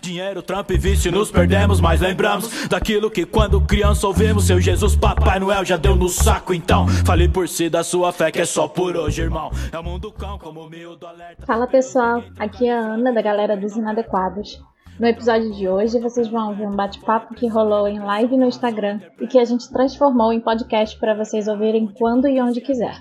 [0.00, 4.46] Dinheiro, Trump e vice, nos perdemos, mas lembramos daquilo que quando criança ouvimos.
[4.46, 8.30] Seu Jesus, Papai Noel já deu no saco, então fale por si da sua fé
[8.30, 9.50] que é só por hoje, irmão.
[9.72, 11.46] É o mundo cão como mil do alerta.
[11.46, 14.60] Fala pessoal, aqui é a Ana da galera dos Inadequados.
[14.98, 19.00] No episódio de hoje vocês vão ouvir um bate-papo que rolou em live no Instagram
[19.18, 23.00] e que a gente transformou em podcast para vocês ouvirem quando e onde quiser.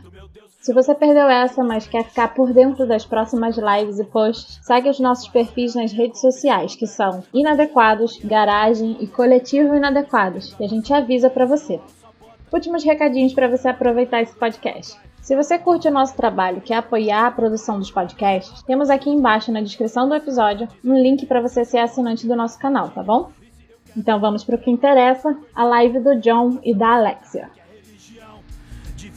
[0.61, 4.89] Se você perdeu essa, mas quer ficar por dentro das próximas lives e posts, segue
[4.89, 10.67] os nossos perfis nas redes sociais, que são Inadequados, Garagem e Coletivo Inadequados, que a
[10.67, 11.79] gente avisa para você.
[12.51, 14.99] Últimos recadinhos para você aproveitar esse podcast.
[15.21, 19.09] Se você curte o nosso trabalho e quer apoiar a produção dos podcasts, temos aqui
[19.09, 23.01] embaixo na descrição do episódio um link para você ser assinante do nosso canal, tá
[23.01, 23.31] bom?
[23.95, 27.58] Então vamos para o que interessa, a live do John e da Alexia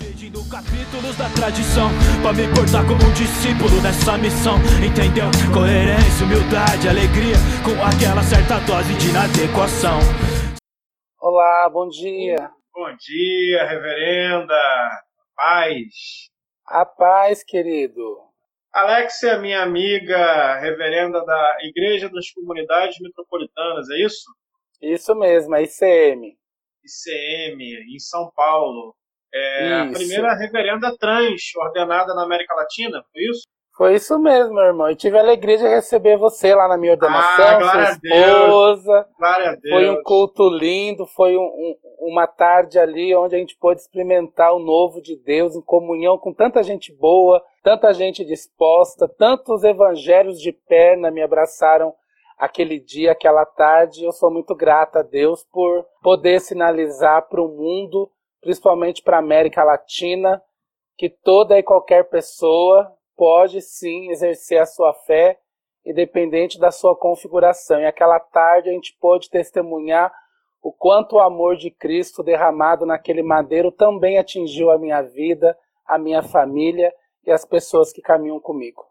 [0.02, 1.88] dividindo capítulos da tradição
[2.22, 5.30] Pra me portar como um discípulo nessa missão Entendeu?
[5.54, 9.98] Coerência, humildade, alegria Com aquela certa dose de inadequação
[11.20, 14.58] Olá, bom dia Bom dia, reverenda
[15.36, 16.28] Paz
[16.66, 18.02] A paz, querido
[18.72, 24.24] Alex é minha amiga reverenda da Igreja das Comunidades Metropolitanas, é isso?
[24.80, 26.38] Isso mesmo, a ICM.
[26.82, 28.96] ICM, em São Paulo.
[29.34, 33.42] É a primeira reverenda trans ordenada na América Latina, foi isso?
[33.74, 34.90] Foi isso mesmo, meu irmão.
[34.90, 39.08] Eu tive a alegria de receber você lá na minha ordenação, ah, sua esposa.
[39.18, 39.74] Glória a Deus.
[39.74, 44.52] Foi um culto lindo, foi um, um, uma tarde ali onde a gente pôde experimentar
[44.52, 50.38] o novo de Deus em comunhão com tanta gente boa, tanta gente disposta, tantos evangelhos
[50.38, 51.94] de perna me abraçaram
[52.38, 54.04] aquele dia, aquela tarde.
[54.04, 58.10] Eu sou muito grata a Deus por poder sinalizar para o mundo
[58.42, 60.42] principalmente para a América Latina,
[60.98, 65.40] que toda e qualquer pessoa pode sim exercer a sua fé,
[65.86, 67.80] independente da sua configuração.
[67.80, 70.12] E aquela tarde a gente pôde testemunhar
[70.60, 75.98] o quanto o amor de Cristo derramado naquele madeiro também atingiu a minha vida, a
[75.98, 76.92] minha família
[77.24, 78.84] e as pessoas que caminham comigo.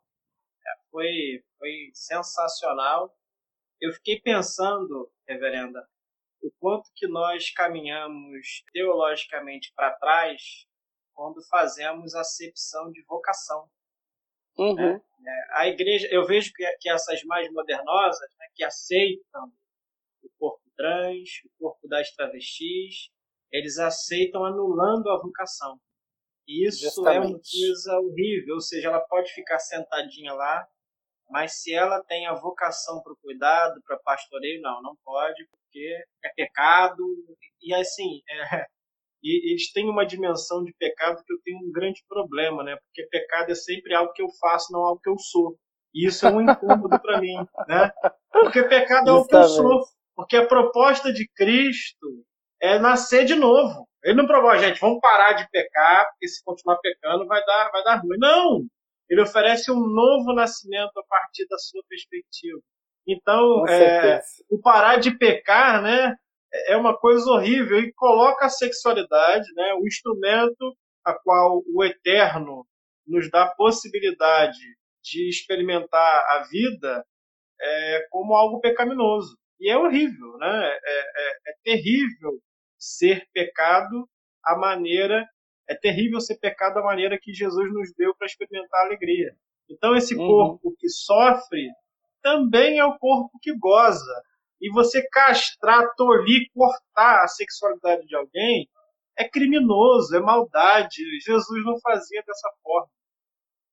[0.65, 3.13] É, foi, foi sensacional.
[3.79, 5.85] Eu fiquei pensando, reverenda,
[6.41, 10.65] o quanto que nós caminhamos teologicamente para trás
[11.13, 13.69] quando fazemos acepção de vocação.
[14.57, 14.75] Uhum.
[14.75, 15.01] Né?
[15.51, 19.51] A igreja, eu vejo que, que essas mais modernosas, né, que aceitam
[20.23, 23.09] o corpo trans, o corpo das travestis,
[23.51, 25.79] eles aceitam anulando a vocação.
[26.47, 27.15] E isso Justamente.
[27.15, 30.67] é uma coisa horrível, ou seja, ela pode ficar sentadinha lá
[31.31, 36.03] mas se ela tem a vocação para o cuidado, para pastoreio, não, não pode, porque
[36.25, 37.03] é pecado.
[37.61, 38.65] E assim, é,
[39.23, 42.75] e eles têm uma dimensão de pecado que eu tenho um grande problema, né?
[42.75, 45.57] Porque pecado é sempre algo que eu faço, não algo que eu sou.
[45.93, 47.35] E isso é um incômodo para mim,
[47.67, 47.91] né?
[48.31, 49.81] Porque pecado é o que eu sou.
[50.15, 52.07] Porque a proposta de Cristo
[52.61, 53.87] é nascer de novo.
[54.03, 57.83] Ele não propõe, gente, vamos parar de pecar, porque se continuar pecando vai dar, vai
[57.83, 58.17] dar ruim.
[58.17, 58.65] Não!
[59.09, 62.59] Ele oferece um novo nascimento a partir da sua perspectiva.
[63.07, 66.15] Então, é, o parar de pecar, né,
[66.67, 72.65] é uma coisa horrível e coloca a sexualidade, né, o instrumento a qual o Eterno
[73.07, 74.59] nos dá a possibilidade
[75.03, 77.03] de experimentar a vida
[77.59, 79.35] é, como algo pecaminoso.
[79.59, 80.79] E é horrível, né?
[80.83, 82.39] É, é, é terrível
[82.77, 84.07] ser pecado
[84.43, 85.27] a maneira
[85.69, 89.33] é terrível ser pecado da maneira que Jesus nos deu para experimentar a alegria.
[89.69, 90.27] Então, esse uhum.
[90.27, 91.69] corpo que sofre
[92.21, 94.23] também é o corpo que goza.
[94.61, 98.69] E você castrar, tolir, cortar a sexualidade de alguém
[99.17, 101.03] é criminoso, é maldade.
[101.19, 102.89] Jesus não fazia dessa forma.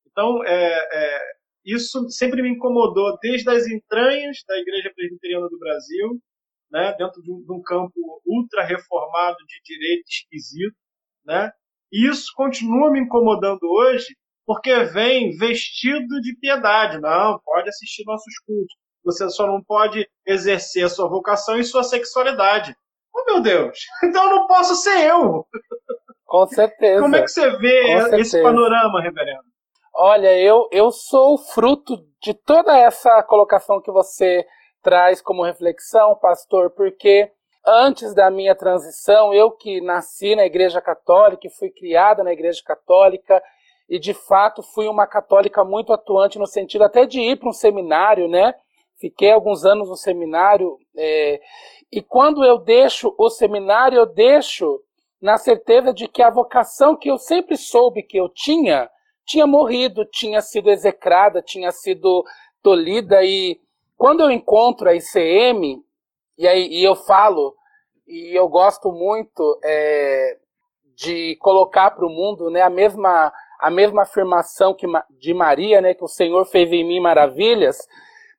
[0.07, 1.21] Então, é, é,
[1.65, 6.21] isso sempre me incomodou desde as entranhas da Igreja Presbiteriana do Brasil,
[6.71, 10.77] né, dentro de um, de um campo ultra reformado de direito esquisito,
[11.25, 11.53] né,
[11.93, 14.17] e isso continua me incomodando hoje,
[14.49, 16.99] porque vem vestido de piedade.
[16.99, 18.75] Não, pode assistir nossos cultos.
[19.05, 22.75] Você só não pode exercer a sua vocação e sua sexualidade.
[23.15, 23.79] Oh, meu Deus!
[24.03, 25.45] Então eu não posso ser eu!
[26.25, 27.03] Com certeza.
[27.03, 29.43] Como é que você vê esse panorama, reverendo?
[29.95, 34.47] Olha, eu, eu sou fruto de toda essa colocação que você
[34.83, 37.31] traz como reflexão, pastor, porque
[37.67, 43.43] antes da minha transição, eu que nasci na Igreja Católica fui criada na Igreja Católica
[43.89, 47.53] e de fato fui uma católica muito atuante no sentido até de ir para um
[47.53, 48.55] seminário, né?
[49.01, 51.41] Fiquei alguns anos no seminário é,
[51.91, 54.81] e quando eu deixo o seminário, eu deixo
[55.21, 58.91] na certeza de que a vocação que eu sempre soube que eu tinha
[59.25, 62.25] tinha morrido, tinha sido execrada, tinha sido
[62.63, 63.61] tolhida e
[63.99, 65.83] quando eu encontro a ICM,
[66.39, 67.55] e aí e eu falo,
[68.07, 70.39] e eu gosto muito é,
[70.95, 74.87] de colocar para o mundo né, a, mesma, a mesma afirmação que,
[75.19, 77.77] de Maria, né, que o Senhor fez em mim maravilhas,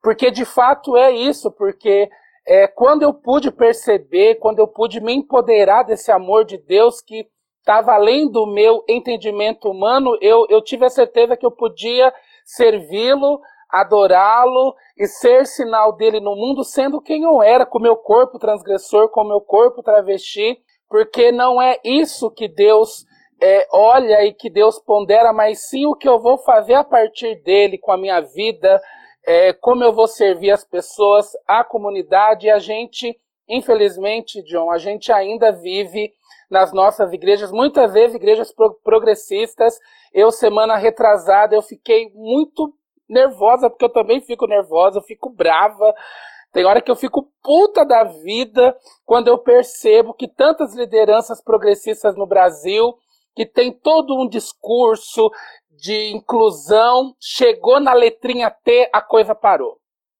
[0.01, 2.09] porque de fato é isso, porque
[2.47, 7.27] é, quando eu pude perceber, quando eu pude me empoderar desse amor de Deus que
[7.59, 12.11] estava além do meu entendimento humano, eu, eu tive a certeza que eu podia
[12.45, 13.39] servi-lo,
[13.69, 19.09] adorá-lo e ser sinal dele no mundo, sendo quem eu era, com meu corpo transgressor,
[19.09, 20.57] com meu corpo travesti,
[20.89, 23.05] porque não é isso que Deus
[23.41, 27.35] é, olha e que Deus pondera, mas sim o que eu vou fazer a partir
[27.43, 28.81] dele, com a minha vida,
[29.25, 34.77] é, como eu vou servir as pessoas, a comunidade, e a gente, infelizmente, John, a
[34.77, 36.13] gente ainda vive
[36.49, 38.53] nas nossas igrejas, muitas vezes igrejas
[38.83, 39.77] progressistas.
[40.13, 42.73] Eu, semana retrasada, eu fiquei muito
[43.07, 45.93] nervosa, porque eu também fico nervosa, eu fico brava.
[46.51, 48.75] Tem hora que eu fico puta da vida
[49.05, 52.95] quando eu percebo que tantas lideranças progressistas no Brasil,
[53.39, 55.31] que tem todo um discurso
[55.69, 59.79] de inclusão, chegou na letrinha T, a coisa parou.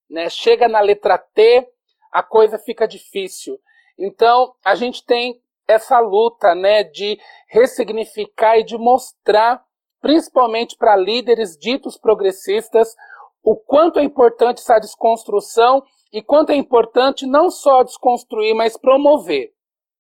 [0.10, 0.30] Né?
[0.30, 1.68] Chega na letra T,
[2.14, 3.60] a coisa fica difícil.
[3.98, 5.38] Então, a gente tem
[5.68, 7.20] essa luta né, de
[7.50, 9.66] ressignificar e de mostrar,
[10.00, 12.96] principalmente para líderes ditos progressistas,
[13.44, 15.84] o quanto é importante essa desconstrução
[16.14, 19.52] e quanto é importante não só desconstruir, mas promover.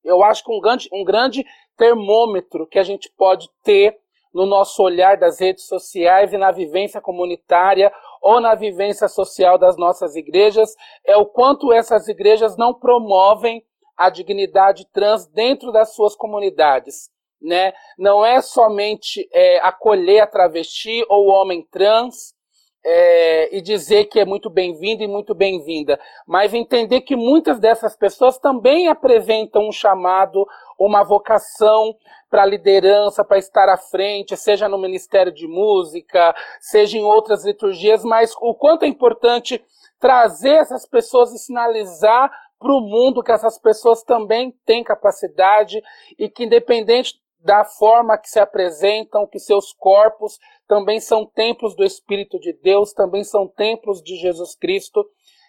[0.05, 1.45] Eu acho que um grande, um grande
[1.79, 3.97] termômetro que a gente pode ter
[4.33, 7.91] no nosso olhar das redes sociais e na vivência comunitária
[8.21, 13.63] ou na vivência social das nossas igrejas é o quanto essas igrejas não promovem
[13.97, 17.09] a dignidade trans dentro das suas comunidades.
[17.41, 17.73] Né?
[17.97, 22.35] Não é somente é, acolher a travesti ou o homem trans
[22.83, 27.95] é, e dizer que é muito bem-vindo e muito bem-vinda, mas entender que muitas dessas
[27.95, 30.45] pessoas também apresentam um chamado,
[30.79, 31.95] uma vocação
[32.29, 38.03] para liderança, para estar à frente, seja no Ministério de Música, seja em outras liturgias,
[38.03, 39.63] mas o quanto é importante
[39.99, 45.81] trazer essas pessoas e sinalizar para o mundo que essas pessoas também têm capacidade
[46.17, 50.37] e que, independente da forma que se apresentam, que seus corpos
[50.67, 55.05] também são templos do Espírito de Deus, também são templos de Jesus Cristo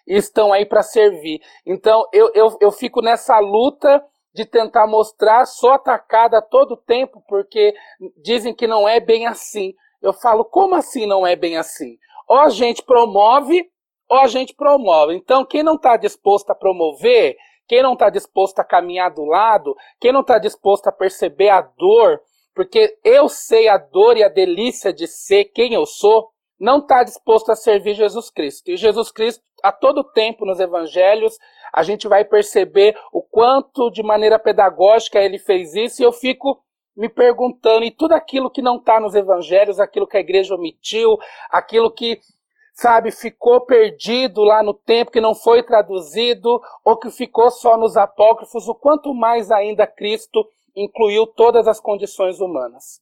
[0.07, 1.41] e estão aí para servir.
[1.65, 7.23] Então eu, eu, eu fico nessa luta de tentar mostrar, sou atacada a todo tempo
[7.27, 7.73] porque
[8.23, 9.73] dizem que não é bem assim.
[10.01, 11.97] Eu falo, como assim não é bem assim?
[12.27, 13.69] Ou a gente promove
[14.09, 15.15] ou a gente promove.
[15.15, 19.73] Então, quem não está disposto a promover, quem não está disposto a caminhar do lado,
[20.01, 22.19] quem não está disposto a perceber a dor,
[22.53, 26.29] porque eu sei a dor e a delícia de ser quem eu sou,
[26.59, 28.69] não está disposto a servir Jesus Cristo.
[28.69, 31.37] E Jesus Cristo, a todo tempo nos evangelhos,
[31.73, 36.61] a gente vai perceber o quanto de maneira pedagógica ele fez isso, e eu fico
[36.95, 41.17] me perguntando, e tudo aquilo que não está nos evangelhos, aquilo que a igreja omitiu,
[41.49, 42.19] aquilo que
[42.73, 47.95] sabe, ficou perdido lá no tempo, que não foi traduzido, ou que ficou só nos
[47.95, 50.45] apócrifos, o quanto mais ainda Cristo
[50.75, 53.01] incluiu todas as condições humanas.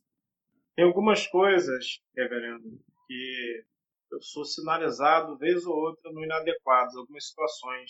[0.76, 2.64] Tem algumas coisas, reverendo,
[3.08, 3.64] que
[4.12, 7.90] eu sou sinalizado vez ou outra no inadequados, algumas situações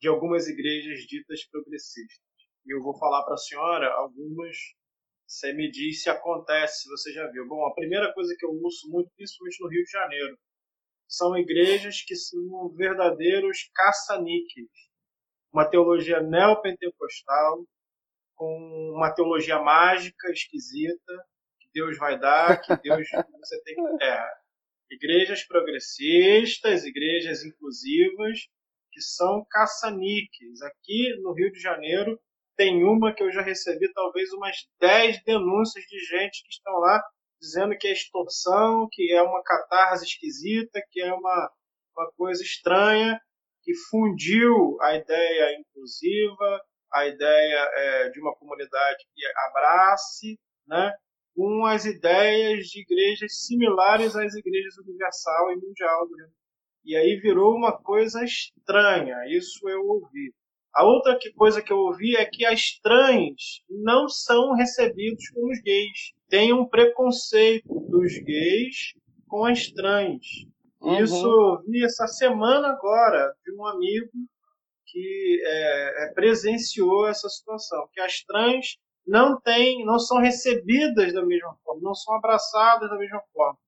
[0.00, 2.18] de algumas igrejas ditas progressistas.
[2.66, 4.56] E eu vou falar para a senhora algumas,
[5.26, 7.46] você me diz se acontece, se você já viu.
[7.46, 10.38] Bom, a primeira coisa que eu ouço muito, principalmente no Rio de Janeiro,
[11.08, 14.68] são igrejas que são verdadeiros caça-níqueis.
[15.52, 17.64] Uma teologia neopentecostal,
[18.34, 21.26] com uma teologia mágica, esquisita,
[21.60, 23.08] que Deus vai dar, que Deus
[23.40, 24.24] você tem que ter.
[24.90, 28.48] Igrejas progressistas, igrejas inclusivas,
[28.96, 30.62] que são caça-níqueis.
[30.62, 32.18] Aqui no Rio de Janeiro
[32.56, 37.04] tem uma que eu já recebi talvez umas 10 denúncias de gente que estão lá
[37.38, 41.52] dizendo que é extorsão, que é uma catarse esquisita, que é uma,
[41.94, 43.20] uma coisa estranha,
[43.62, 46.62] que fundiu a ideia inclusiva,
[46.94, 50.94] a ideia é, de uma comunidade que abrace, né,
[51.34, 56.08] com as ideias de igrejas similares às igrejas universal e mundial.
[56.08, 56.28] Né?
[56.86, 60.32] E aí virou uma coisa estranha, isso eu ouvi.
[60.72, 65.60] A outra coisa que eu ouvi é que as trans não são recebidos como os
[65.62, 66.12] gays.
[66.28, 68.94] Tem um preconceito dos gays
[69.26, 70.46] com as trans.
[70.80, 71.02] Uhum.
[71.02, 74.12] Isso eu vi essa semana agora de um amigo
[74.86, 81.24] que é, é, presenciou essa situação, que as trans não têm, não são recebidas da
[81.24, 83.58] mesma forma, não são abraçadas da mesma forma.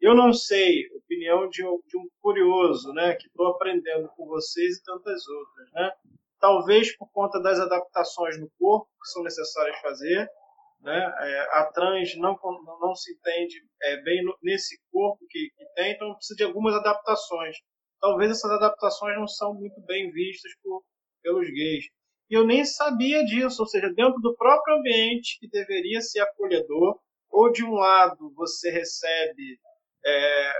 [0.00, 4.76] Eu não sei, opinião de um, de um curioso, né, que estou aprendendo com vocês
[4.76, 5.92] e tantas outras, né?
[6.38, 10.30] Talvez por conta das adaptações no corpo que são necessárias fazer,
[10.80, 11.14] né?
[11.20, 12.38] É, a trans não,
[12.80, 16.74] não se entende é, bem no, nesse corpo que, que tem, então precisa de algumas
[16.74, 17.56] adaptações.
[18.00, 20.84] Talvez essas adaptações não são muito bem vistas por,
[21.22, 21.86] pelos gays.
[22.30, 27.00] E eu nem sabia disso, ou seja, dentro do próprio ambiente que deveria ser acolhedor,
[27.30, 29.58] ou de um lado você recebe
[30.04, 30.52] é,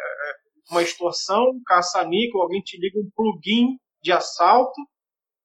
[0.71, 4.80] uma extorsão, um caça-níquel, alguém te liga um plugin de assalto,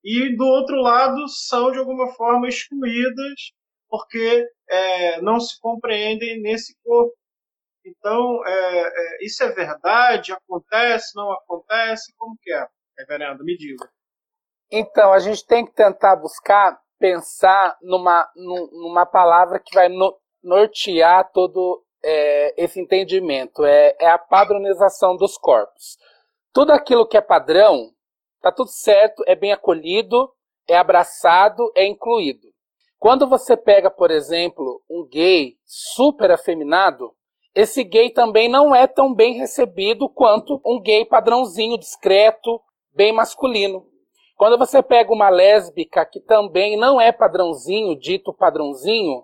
[0.03, 3.53] e do outro lado são de alguma forma excluídas
[3.93, 7.15] porque é, não se compreendem nesse corpo.
[7.85, 10.33] Então, é, é, isso é verdade?
[10.33, 11.15] Acontece?
[11.15, 12.11] Não acontece?
[12.17, 12.65] Como que é,
[12.97, 13.43] reverendo?
[13.43, 13.87] Me diga.
[14.71, 21.29] Então, a gente tem que tentar buscar pensar numa, numa palavra que vai no, nortear
[21.31, 23.63] todo é, esse entendimento.
[23.65, 25.97] É, é a padronização dos corpos.
[26.51, 27.91] Tudo aquilo que é padrão,
[28.41, 30.29] tá tudo certo, é bem acolhido,
[30.67, 32.47] é abraçado, é incluído.
[32.99, 37.11] Quando você pega, por exemplo, um gay super afeminado,
[37.55, 42.61] esse gay também não é tão bem recebido quanto um gay padrãozinho, discreto,
[42.93, 43.85] bem masculino.
[44.35, 49.23] Quando você pega uma lésbica que também não é padrãozinho, dito padrãozinho,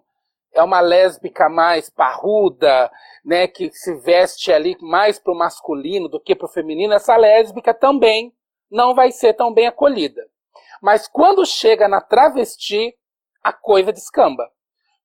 [0.54, 2.92] é uma lésbica mais parruda,
[3.24, 7.16] né, que se veste ali mais para o masculino do que para o feminino, essa
[7.16, 8.34] lésbica também
[8.70, 10.26] não vai ser tão bem acolhida.
[10.82, 12.96] Mas quando chega na travesti,
[13.44, 14.50] a coisa descamba.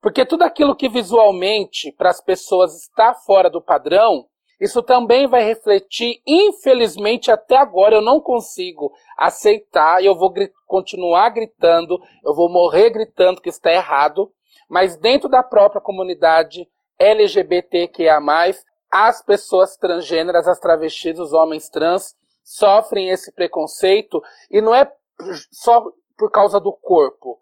[0.00, 4.26] Porque tudo aquilo que visualmente para as pessoas está fora do padrão,
[4.60, 11.30] isso também vai refletir, infelizmente até agora eu não consigo aceitar, eu vou gri continuar
[11.30, 14.30] gritando, eu vou morrer gritando que está errado,
[14.68, 16.68] mas dentro da própria comunidade
[16.98, 18.20] LGBTQIA+,
[18.90, 24.90] as pessoas transgêneras, as travestis, os homens trans, sofrem esse preconceito, e não é
[25.50, 25.84] só
[26.16, 27.38] por causa do corpo,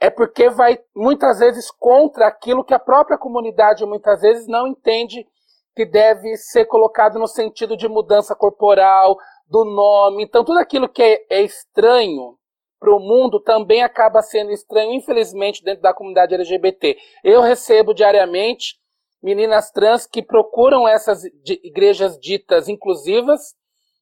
[0.00, 5.26] é porque vai muitas vezes contra aquilo que a própria comunidade muitas vezes não entende
[5.74, 9.16] que deve ser colocado no sentido de mudança corporal,
[9.46, 10.24] do nome.
[10.24, 12.36] Então, tudo aquilo que é, é estranho
[12.84, 16.98] para o mundo também acaba sendo estranho, infelizmente, dentro da comunidade LGBT.
[17.24, 18.74] Eu recebo diariamente
[19.22, 21.24] meninas trans que procuram essas
[21.62, 23.54] igrejas ditas inclusivas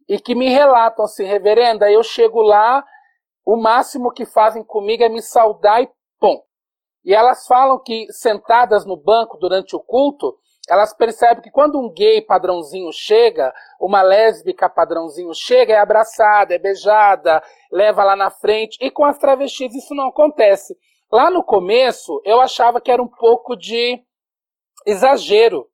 [0.09, 2.85] e que me relatam assim, reverenda, eu chego lá,
[3.47, 6.41] o máximo que fazem comigo é me saudar e pum.
[7.05, 10.37] E elas falam que sentadas no banco durante o culto,
[10.69, 16.59] elas percebem que quando um gay padrãozinho chega, uma lésbica padrãozinho chega, é abraçada, é
[16.59, 18.79] beijada, leva lá na frente.
[18.81, 20.77] E com as travestis isso não acontece.
[21.11, 24.01] Lá no começo, eu achava que era um pouco de
[24.87, 25.69] exagero.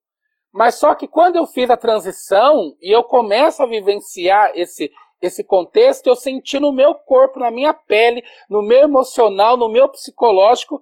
[0.53, 4.91] Mas só que quando eu fiz a transição e eu começo a vivenciar esse,
[5.21, 9.89] esse contexto, eu senti no meu corpo, na minha pele, no meu emocional, no meu
[9.89, 10.81] psicológico,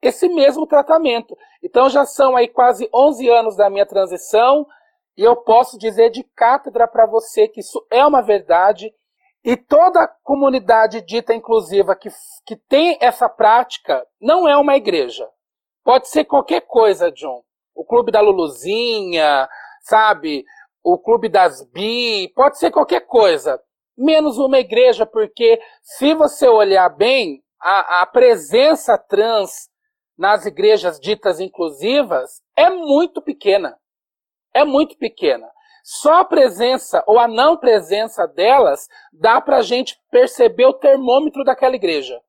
[0.00, 1.36] esse mesmo tratamento.
[1.62, 4.66] Então já são aí quase 11 anos da minha transição
[5.16, 8.92] e eu posso dizer de cátedra para você que isso é uma verdade
[9.44, 12.08] e toda a comunidade dita inclusiva que,
[12.46, 15.28] que tem essa prática não é uma igreja.
[15.84, 17.42] Pode ser qualquer coisa, John.
[17.74, 19.48] O clube da Luluzinha,
[19.82, 20.44] sabe?
[20.82, 23.60] O clube das bi, pode ser qualquer coisa.
[23.96, 29.68] Menos uma igreja, porque se você olhar bem, a, a presença trans
[30.18, 33.78] nas igrejas ditas inclusivas é muito pequena.
[34.52, 35.48] É muito pequena.
[35.84, 41.44] Só a presença ou a não presença delas dá para a gente perceber o termômetro
[41.44, 42.20] daquela igreja.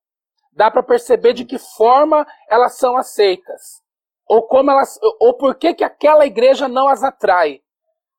[0.54, 3.82] Dá para perceber de que forma elas são aceitas.
[4.28, 7.62] Ou como elas, ou por que, que aquela igreja não as atrai.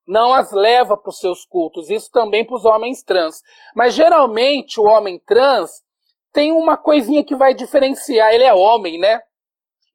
[0.06, 1.88] Não as leva para os seus cultos.
[1.88, 3.42] Isso também para os homens trans.
[3.74, 5.82] Mas geralmente o homem trans
[6.32, 8.34] tem uma coisinha que vai diferenciar.
[8.34, 9.20] Ele é homem, né?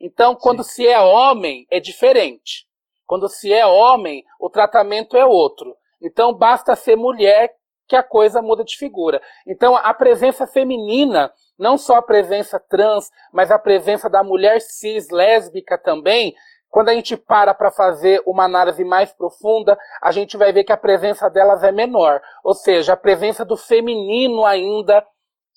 [0.05, 0.69] Então, quando Sim.
[0.69, 2.67] se é homem, é diferente.
[3.07, 5.75] Quando se é homem, o tratamento é outro.
[6.00, 7.51] Então, basta ser mulher
[7.88, 9.19] que a coisa muda de figura.
[9.47, 15.09] Então, a presença feminina, não só a presença trans, mas a presença da mulher cis
[15.09, 16.35] lésbica também,
[16.69, 20.71] quando a gente para para fazer uma análise mais profunda, a gente vai ver que
[20.71, 22.21] a presença delas é menor.
[22.43, 25.03] Ou seja, a presença do feminino ainda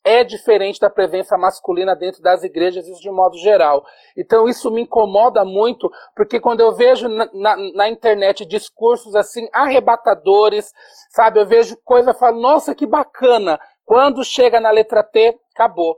[0.04, 3.84] é diferente da presença masculina dentro das igrejas, isso de modo geral.
[4.16, 9.48] Então isso me incomoda muito, porque quando eu vejo na, na, na internet discursos assim
[9.52, 10.72] arrebatadores,
[11.10, 13.58] sabe, eu vejo coisa e falo, nossa, que bacana.
[13.84, 15.96] Quando chega na letra T, acabou.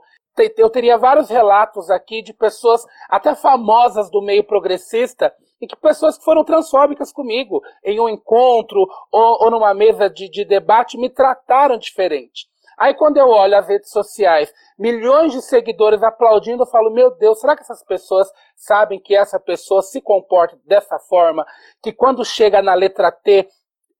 [0.57, 6.17] Eu teria vários relatos aqui de pessoas, até famosas do meio progressista, em que pessoas
[6.17, 11.09] que foram transfóbicas comigo, em um encontro ou, ou numa mesa de, de debate, me
[11.09, 12.50] trataram diferente.
[12.81, 17.39] Aí quando eu olho as redes sociais, milhões de seguidores aplaudindo, eu falo, meu Deus,
[17.39, 21.45] será que essas pessoas sabem que essa pessoa se comporta dessa forma?
[21.83, 23.47] Que quando chega na letra T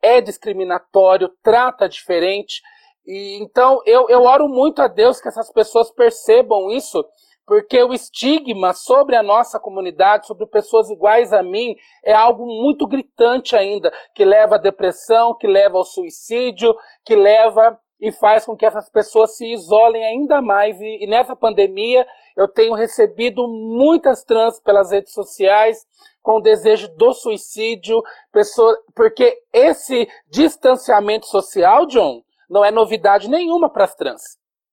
[0.02, 2.60] é discriminatório, trata diferente?
[3.06, 7.06] E então eu, eu oro muito a Deus que essas pessoas percebam isso,
[7.46, 12.88] porque o estigma sobre a nossa comunidade, sobre pessoas iguais a mim, é algo muito
[12.88, 18.58] gritante ainda, que leva à depressão, que leva ao suicídio, que leva e faz com
[18.58, 20.82] que essas pessoas se isolem ainda mais.
[20.82, 22.06] E, e nessa pandemia
[22.36, 25.86] eu tenho recebido muitas trans pelas redes sociais
[26.22, 33.70] com o desejo do suicídio, pessoa, porque esse distanciamento social, John, não é novidade nenhuma
[33.70, 34.22] para as trans.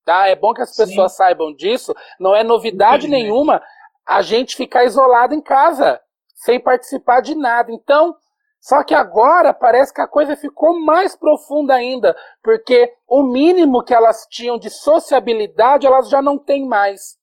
[0.05, 0.27] Tá?
[0.27, 1.19] É bom que as pessoas Sim.
[1.19, 1.95] saibam disso.
[2.19, 3.63] Não é novidade nenhuma
[4.07, 6.01] a gente ficar isolado em casa,
[6.35, 7.71] sem participar de nada.
[7.71, 8.17] Então,
[8.61, 13.95] só que agora parece que a coisa ficou mais profunda ainda, porque o mínimo que
[13.95, 17.17] elas tinham de sociabilidade elas já não têm mais.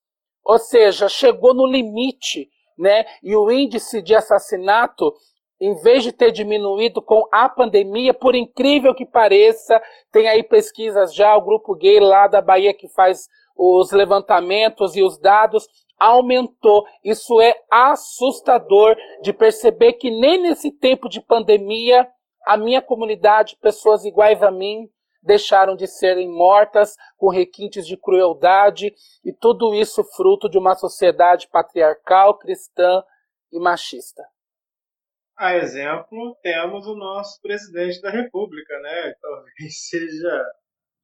[0.44, 3.06] Ou seja, chegou no limite, né?
[3.22, 5.14] E o índice de assassinato,
[5.60, 11.14] em vez de ter diminuído com a pandemia, por incrível que pareça, tem aí pesquisas
[11.14, 13.28] já, o grupo gay lá da Bahia que faz
[13.58, 15.68] os levantamentos e os dados,
[16.00, 16.86] aumentou.
[17.04, 22.08] Isso é assustador de perceber que nem nesse tempo de pandemia
[22.46, 24.88] a minha comunidade, pessoas iguais a mim,
[25.22, 31.48] deixaram de serem mortas com requintes de crueldade e tudo isso fruto de uma sociedade
[31.50, 33.04] patriarcal, cristã
[33.52, 34.24] e machista.
[35.36, 39.14] A exemplo, temos o nosso presidente da República, né?
[39.20, 40.46] Talvez seja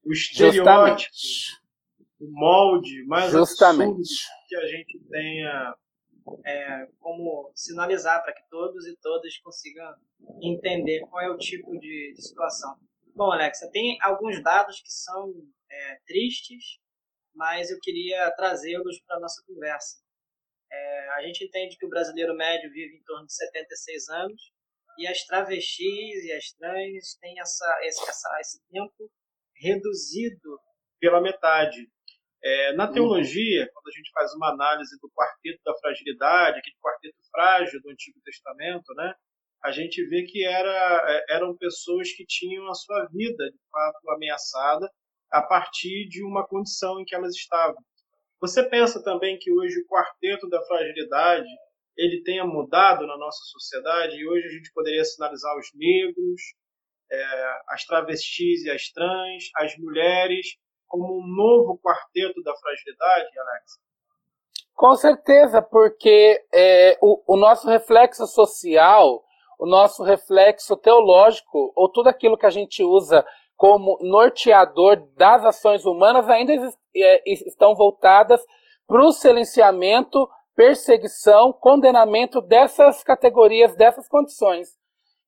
[0.06, 1.61] o estereótipo Justamente
[2.22, 4.28] o molde mais Justamente.
[4.48, 5.76] que a gente tenha
[6.46, 9.92] é, como sinalizar para que todos e todas consigam
[10.42, 12.78] entender qual é o tipo de, de situação.
[13.16, 15.34] Bom, Alexa, tem alguns dados que são
[15.70, 16.80] é, tristes,
[17.34, 19.98] mas eu queria trazê-los para a nossa conversa.
[20.72, 24.42] É, a gente entende que o brasileiro médio vive em torno de 76 anos
[24.98, 29.12] e as travestis e as trans têm essa, esse, essa, esse tempo
[29.56, 30.60] reduzido
[31.00, 31.90] pela metade.
[32.44, 32.94] É, na uhum.
[32.94, 37.90] teologia, quando a gente faz uma análise do quarteto da fragilidade, aquele quarteto frágil do
[37.92, 39.14] Antigo Testamento, né,
[39.64, 44.10] a gente vê que era, é, eram pessoas que tinham a sua vida, de fato,
[44.10, 44.90] ameaçada
[45.32, 47.78] a partir de uma condição em que elas estavam.
[48.42, 51.48] Você pensa também que hoje o quarteto da fragilidade
[51.96, 56.42] ele tenha mudado na nossa sociedade e hoje a gente poderia sinalizar os negros,
[57.12, 60.58] é, as travestis e as trans, as mulheres
[60.92, 63.80] como um novo quarteto da fragilidade, Alex?
[64.76, 69.24] Com certeza, porque é, o, o nosso reflexo social,
[69.58, 73.26] o nosso reflexo teológico, ou tudo aquilo que a gente usa
[73.56, 76.54] como norteador das ações humanas, ainda
[76.96, 78.44] é, estão voltadas
[78.86, 84.70] para o silenciamento, perseguição, condenamento dessas categorias, dessas condições.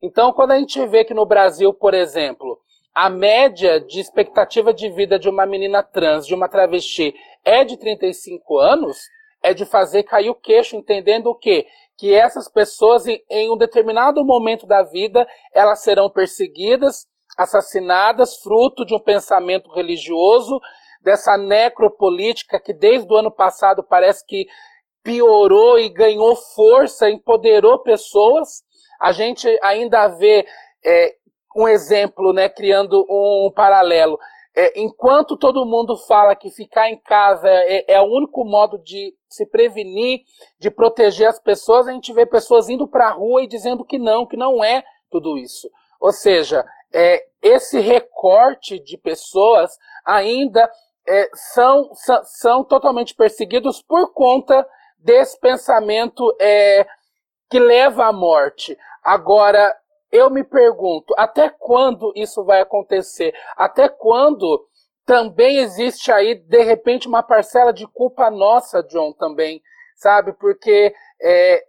[0.02, 2.60] Então, quando a gente vê que no Brasil, por exemplo,
[2.94, 7.78] a média de expectativa de vida de uma menina trans, de uma travesti, é de
[7.78, 8.98] 35 anos,
[9.42, 11.66] é de fazer cair o queixo, entendendo o quê?
[11.98, 18.94] Que essas pessoas, em um determinado momento da vida, elas serão perseguidas, assassinadas, fruto de
[18.94, 20.60] um pensamento religioso,
[21.02, 24.48] dessa necropolítica que desde o ano passado parece que
[25.04, 28.64] piorou e ganhou força, empoderou pessoas.
[29.02, 30.46] A gente ainda vê
[30.86, 31.16] é,
[31.56, 34.20] um exemplo, né, criando um paralelo.
[34.56, 39.16] É, enquanto todo mundo fala que ficar em casa é, é, o único modo de
[39.28, 40.22] se prevenir,
[40.60, 43.98] de proteger as pessoas, a gente vê pessoas indo para a rua e dizendo que
[43.98, 45.68] não, que não é tudo isso.
[46.00, 46.64] Ou seja,
[46.94, 49.72] é, esse recorte de pessoas
[50.06, 50.70] ainda
[51.08, 51.90] é, são,
[52.24, 54.68] são, totalmente perseguidos por conta
[55.00, 56.86] desse pensamento é,
[57.50, 58.78] que leva à morte.
[59.04, 59.76] Agora,
[60.14, 63.34] eu me pergunto, até quando isso vai acontecer?
[63.58, 64.64] Até quando
[65.04, 69.60] também existe aí, de repente, uma parcela de culpa nossa, John, também,
[69.96, 70.32] sabe?
[70.34, 71.66] Porque é,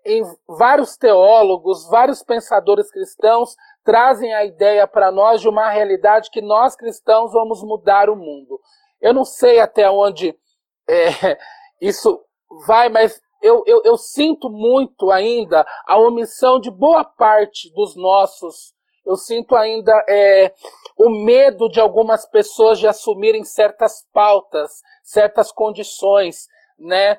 [0.47, 6.77] vários teólogos, vários pensadores cristãos trazem a ideia para nós de uma realidade que nós
[6.77, 8.61] cristãos vamos mudar o mundo.
[9.01, 10.39] Eu não sei até onde
[10.87, 11.39] é,
[11.81, 12.23] isso
[12.67, 18.73] vai, mas eu, eu, eu sinto muito ainda a omissão de boa parte dos nossos.
[19.05, 20.55] Eu sinto ainda é,
[20.97, 27.19] o medo de algumas pessoas de assumirem certas pautas, certas condições, né?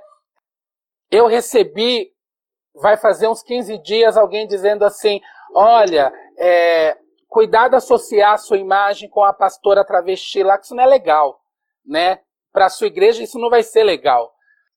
[1.12, 2.12] Eu recebi
[2.74, 5.22] vai fazer uns 15 dias alguém dizendo assim:
[5.54, 6.98] olha, é,
[7.30, 11.40] cuidado associar a sua imagem com a pastora travesti lá, que isso não é legal,
[11.86, 12.20] né?
[12.52, 14.35] Para a sua igreja isso não vai ser legal.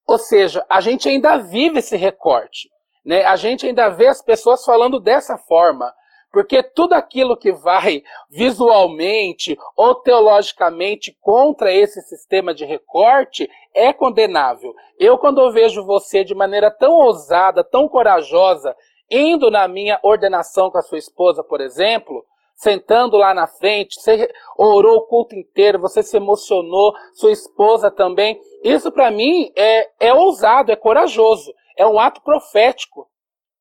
[0.09, 2.71] Ou seja, a gente ainda vive esse recorte,
[3.05, 3.25] né?
[3.27, 5.93] A gente ainda vê as pessoas falando dessa forma.
[6.33, 14.75] Porque tudo aquilo que vai visualmente ou teologicamente contra esse sistema de recorte é condenável.
[14.99, 18.77] Eu, quando eu vejo você de maneira tão ousada, tão corajosa,
[19.11, 22.25] indo na minha ordenação com a sua esposa, por exemplo,
[22.59, 28.41] sentando lá na frente, você orou o culto inteiro, você se emocionou, sua esposa também.
[28.65, 33.09] Isso para mim é, é ousado, é corajoso, é um ato profético.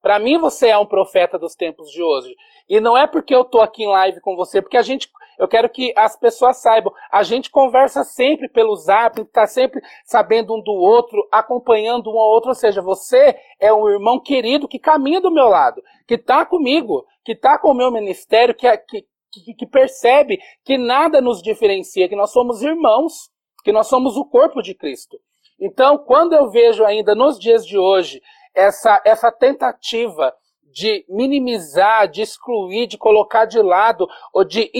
[0.01, 2.33] Para mim, você é um profeta dos tempos de hoje.
[2.67, 5.47] E não é porque eu tô aqui em live com você, porque a gente, eu
[5.47, 10.62] quero que as pessoas saibam, a gente conversa sempre pelo zap, tá sempre sabendo um
[10.62, 15.21] do outro, acompanhando um ao outro, ou seja, você é um irmão querido que caminha
[15.21, 19.06] do meu lado, que tá comigo, que tá com o meu ministério, que, é, que,
[19.32, 23.30] que, que percebe que nada nos diferencia, que nós somos irmãos,
[23.63, 25.17] que nós somos o corpo de Cristo.
[25.60, 28.21] Então, quando eu vejo ainda nos dias de hoje
[28.56, 30.34] essa, essa tentativa
[30.71, 34.71] de minimizar, de excluir, de colocar de lado ou de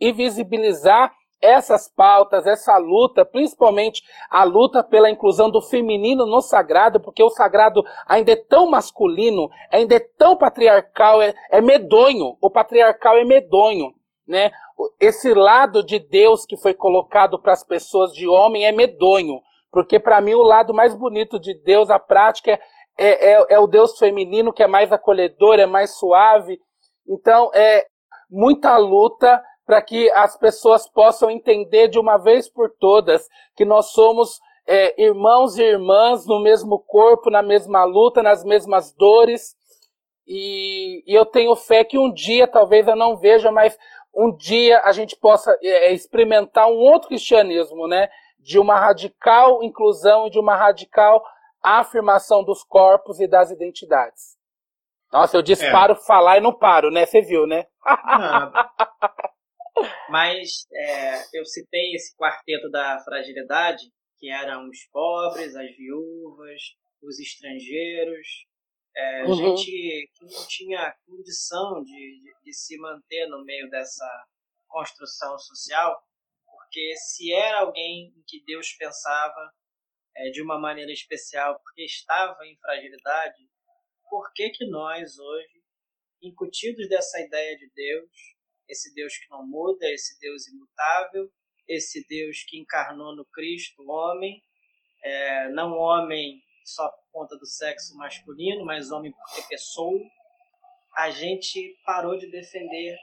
[0.00, 1.12] invisibilizar
[1.44, 7.28] essas pautas, essa luta, principalmente a luta pela inclusão do feminino no sagrado, porque o
[7.28, 12.36] sagrado ainda é tão masculino, ainda é tão patriarcal, é, é medonho.
[12.40, 13.92] O patriarcal é medonho,
[14.26, 14.50] né?
[14.98, 20.00] Esse lado de Deus que foi colocado para as pessoas de homem é medonho, porque
[20.00, 22.60] para mim o lado mais bonito de Deus, a prática é
[22.98, 26.60] é, é, é o Deus feminino que é mais acolhedor, é mais suave.
[27.08, 27.86] Então, é
[28.30, 33.86] muita luta para que as pessoas possam entender de uma vez por todas que nós
[33.92, 39.54] somos é, irmãos e irmãs no mesmo corpo, na mesma luta, nas mesmas dores.
[40.26, 43.78] E, e, eu tenho fé que um dia, talvez eu não veja, mas
[44.14, 48.08] um dia a gente possa é, experimentar um outro cristianismo, né?
[48.38, 51.22] De uma radical inclusão e de uma radical
[51.64, 54.36] a afirmação dos corpos e das identidades.
[55.10, 56.06] Nossa, eu disparo é.
[56.06, 57.06] falar e não paro, né?
[57.06, 57.66] Você viu, né?
[60.10, 63.84] Mas é, eu citei esse quarteto da fragilidade,
[64.18, 66.60] que eram os pobres, as viúvas,
[67.02, 68.46] os estrangeiros,
[68.96, 69.34] é, uhum.
[69.34, 74.06] gente que não tinha condição de, de, de se manter no meio dessa
[74.68, 76.00] construção social,
[76.46, 79.52] porque se era alguém em que Deus pensava,
[80.16, 83.48] é, de uma maneira especial porque estava em fragilidade,
[84.08, 85.62] por que, que nós hoje,
[86.22, 88.10] incutidos dessa ideia de Deus,
[88.68, 91.30] esse Deus que não muda, esse Deus imutável,
[91.66, 94.42] esse Deus que encarnou no Cristo, homem,
[95.02, 100.00] é, não homem só por conta do sexo masculino, mas homem porque pessoa,
[100.96, 102.96] a gente parou de defender?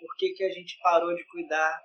[0.00, 1.84] Por que, que a gente parou de cuidar?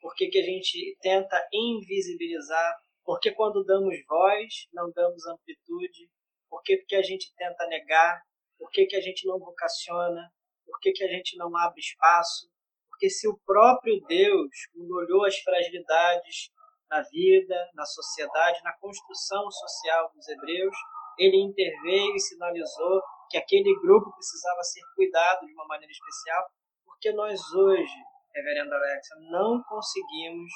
[0.00, 6.10] Por que, que a gente tenta invisibilizar porque quando damos voz, não damos amplitude?
[6.48, 8.22] Por que, que a gente tenta negar?
[8.58, 10.32] Por que, que a gente não vocaciona?
[10.64, 12.48] Por que, que a gente não abre espaço?
[12.88, 16.50] Porque se o próprio Deus, olhou as fragilidades
[16.88, 20.76] na vida, na sociedade, na construção social dos hebreus,
[21.18, 26.46] ele interveio e sinalizou que aquele grupo precisava ser cuidado de uma maneira especial,
[26.84, 27.94] porque nós hoje,
[28.34, 30.52] reverendo Alexa, não conseguimos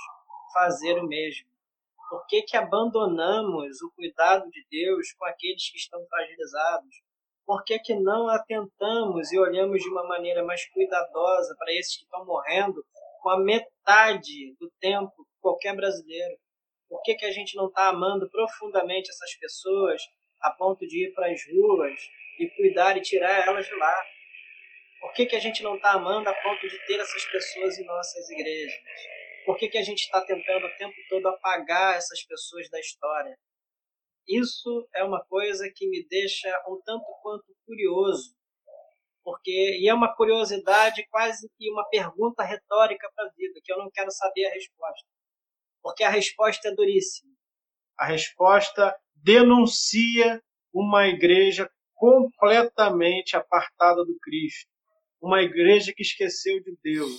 [0.52, 1.57] fazer o mesmo.
[2.08, 6.94] Por que, que abandonamos o cuidado de Deus com aqueles que estão fragilizados?
[7.44, 12.04] Por que, que não atentamos e olhamos de uma maneira mais cuidadosa para esses que
[12.04, 12.82] estão morrendo
[13.22, 16.36] com a metade do tempo que qualquer brasileiro?
[16.88, 20.02] Por que, que a gente não está amando profundamente essas pessoas
[20.40, 22.00] a ponto de ir para as ruas
[22.38, 24.04] e cuidar e tirar elas de lá?
[25.00, 27.84] Por que, que a gente não está amando a ponto de ter essas pessoas em
[27.84, 28.82] nossas igrejas?
[29.48, 33.34] Por que, que a gente está tentando o tempo todo apagar essas pessoas da história?
[34.28, 38.36] Isso é uma coisa que me deixa um tanto quanto curioso,
[39.24, 43.78] porque e é uma curiosidade quase que uma pergunta retórica para a vida, que eu
[43.78, 45.08] não quero saber a resposta,
[45.82, 47.32] porque a resposta é duríssima.
[47.96, 50.42] A resposta denuncia
[50.74, 54.68] uma igreja completamente apartada do Cristo,
[55.22, 57.18] uma igreja que esqueceu de Deus,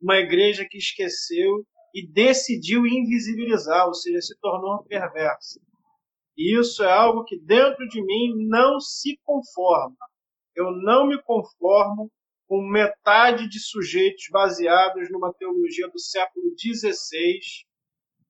[0.00, 5.60] uma igreja que esqueceu e decidiu invisibilizar, ou seja, se tornou perversa.
[6.36, 9.96] E isso é algo que dentro de mim não se conforma.
[10.54, 12.10] Eu não me conformo
[12.48, 17.38] com metade de sujeitos baseados numa teologia do século XVI,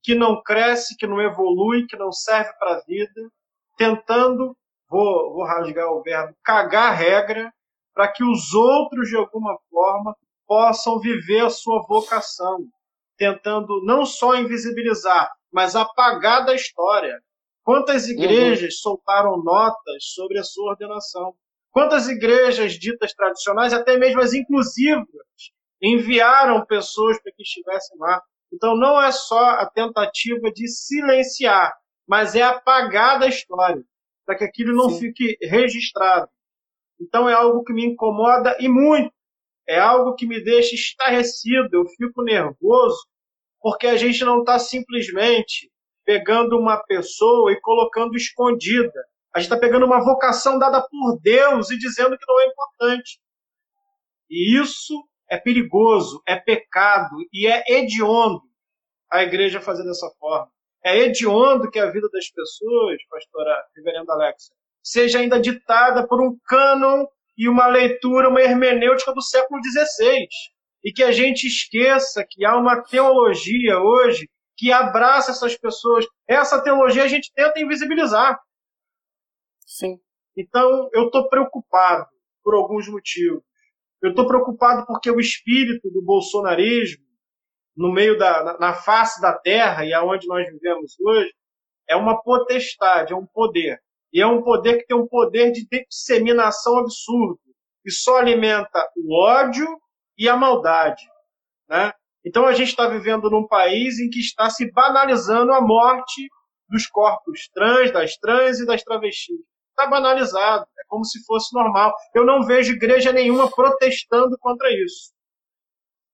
[0.03, 3.31] que não cresce, que não evolui, que não serve para a vida,
[3.77, 4.57] tentando
[4.91, 7.53] vou, vou rasgar o verbo, cagar regra,
[7.95, 10.17] para que os outros, de alguma forma,
[10.51, 12.67] possam viver a sua vocação,
[13.17, 17.23] tentando não só invisibilizar, mas apagar da história.
[17.63, 18.15] Quantas uhum.
[18.15, 18.81] igrejas uhum.
[18.81, 21.37] soltaram notas sobre a sua ordenação?
[21.71, 25.07] Quantas igrejas ditas tradicionais, até mesmo as inclusivas,
[25.81, 28.21] enviaram pessoas para que estivessem lá?
[28.53, 31.73] Então não é só a tentativa de silenciar,
[32.09, 33.85] mas é apagar da história,
[34.27, 34.99] para que aquilo não Sim.
[34.99, 36.29] fique registrado.
[37.01, 39.15] Então é algo que me incomoda e muito.
[39.69, 42.99] É algo que me deixa estarrecido, eu fico nervoso,
[43.61, 45.71] porque a gente não está simplesmente
[46.05, 48.93] pegando uma pessoa e colocando escondida.
[49.35, 53.21] A gente está pegando uma vocação dada por Deus e dizendo que não é importante.
[54.29, 54.95] E isso
[55.31, 58.43] é perigoso, é pecado e é hediondo
[59.11, 60.51] a igreja fazer dessa forma.
[60.85, 66.37] É hediondo que a vida das pessoas, pastora reverenda Alexa, seja ainda ditada por um
[66.47, 67.07] cânon
[67.41, 70.29] e uma leitura, uma hermenêutica do século XVI.
[70.85, 76.05] E que a gente esqueça que há uma teologia hoje que abraça essas pessoas.
[76.29, 78.39] Essa teologia a gente tenta invisibilizar.
[79.65, 79.99] Sim.
[80.37, 82.07] Então, eu estou preocupado
[82.45, 83.43] por alguns motivos.
[84.03, 87.03] Eu estou preocupado porque o espírito do bolsonarismo,
[87.75, 91.33] no meio da na, na face da terra e aonde nós vivemos hoje,
[91.89, 93.81] é uma potestade, é um poder.
[94.13, 97.39] E é um poder que tem um poder de disseminação absurdo.
[97.85, 99.67] E só alimenta o ódio
[100.19, 101.03] e a maldade.
[101.69, 101.93] Né?
[102.25, 106.29] Então a gente está vivendo num país em que está se banalizando a morte
[106.69, 109.41] dos corpos trans, das trans e das travestis.
[109.71, 111.95] Está banalizado, é como se fosse normal.
[112.15, 115.13] Eu não vejo igreja nenhuma protestando contra isso.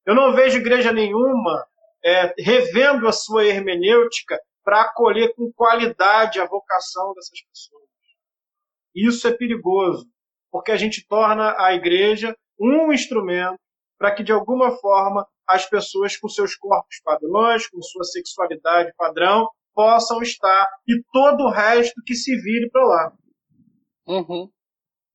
[0.07, 1.67] Eu não vejo igreja nenhuma
[2.05, 7.85] é, revendo a sua hermenêutica para acolher com qualidade a vocação dessas pessoas.
[8.93, 10.05] Isso é perigoso,
[10.51, 13.61] porque a gente torna a igreja um instrumento
[13.97, 19.49] para que, de alguma forma, as pessoas com seus corpos padrões, com sua sexualidade padrão,
[19.73, 23.13] possam estar e todo o resto que se vire para lá.
[24.09, 24.51] Uhum.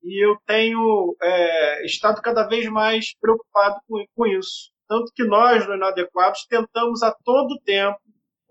[0.02, 4.72] E eu tenho é, estado cada vez mais preocupado com, com isso.
[4.88, 8.00] Tanto que nós, no Inadequados, tentamos a todo tempo,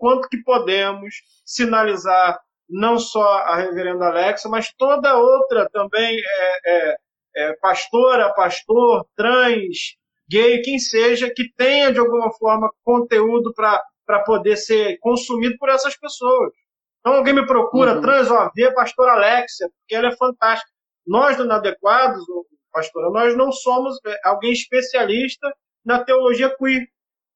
[0.01, 1.13] quanto que podemos,
[1.45, 6.95] sinalizar não só a reverenda Alexa, mas toda outra também é, é,
[7.35, 9.95] é, pastora, pastor, trans,
[10.27, 15.95] gay, quem seja, que tenha de alguma forma conteúdo para poder ser consumido por essas
[15.95, 16.51] pessoas.
[16.99, 18.01] Então alguém me procura, uhum.
[18.01, 20.71] trans, ó, vê a pastora Alexia, porque ela é fantástica.
[21.05, 22.23] Nós do Inadequados,
[22.71, 25.47] pastora, nós não somos é, alguém especialista
[25.85, 26.87] na teologia queer,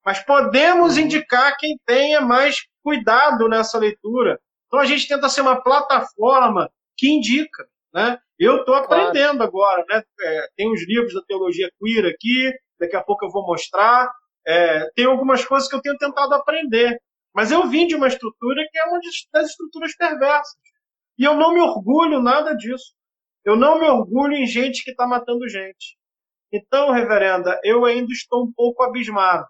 [0.06, 1.02] mas podemos uhum.
[1.02, 7.08] indicar quem tenha mais cuidado nessa leitura, então a gente tenta ser uma plataforma que
[7.08, 7.68] indica.
[7.92, 8.16] Né?
[8.38, 9.42] Eu estou aprendendo claro.
[9.42, 10.02] agora, né?
[10.20, 14.08] É, tem os livros da teologia queer aqui, daqui a pouco eu vou mostrar.
[14.46, 17.00] É, tem algumas coisas que eu tenho tentado aprender.
[17.34, 19.00] Mas eu vim de uma estrutura que é uma
[19.32, 20.54] das estruturas perversas.
[21.18, 22.94] E eu não me orgulho nada disso.
[23.44, 25.96] Eu não me orgulho em gente que está matando gente.
[26.52, 29.46] Então, reverenda, eu ainda estou um pouco abismado.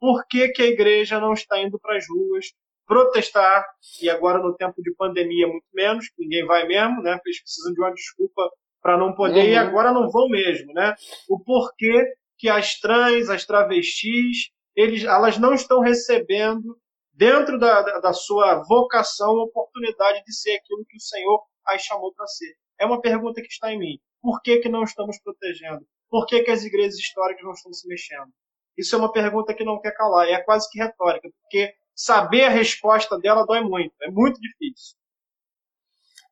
[0.00, 2.46] Por que, que a igreja não está indo para as ruas
[2.86, 3.64] protestar,
[4.02, 7.20] e agora no tempo de pandemia muito menos, ninguém vai mesmo, né?
[7.24, 8.50] Eles precisam de uma desculpa
[8.82, 9.48] para não poder, uhum.
[9.50, 10.96] e agora não vão mesmo, né?
[11.28, 12.04] O porquê
[12.36, 16.76] que as trans, as travestis, eles, elas não estão recebendo,
[17.12, 22.12] dentro da, da, sua vocação, a oportunidade de ser aquilo que o Senhor as chamou
[22.14, 22.54] para ser.
[22.80, 23.98] É uma pergunta que está em mim.
[24.22, 25.86] Por que, que não estamos protegendo?
[26.08, 28.32] Por que, que as igrejas históricas não estão se mexendo?
[28.80, 32.48] Isso é uma pergunta que não quer calar, é quase que retórica, porque saber a
[32.48, 34.96] resposta dela dói muito, é muito difícil.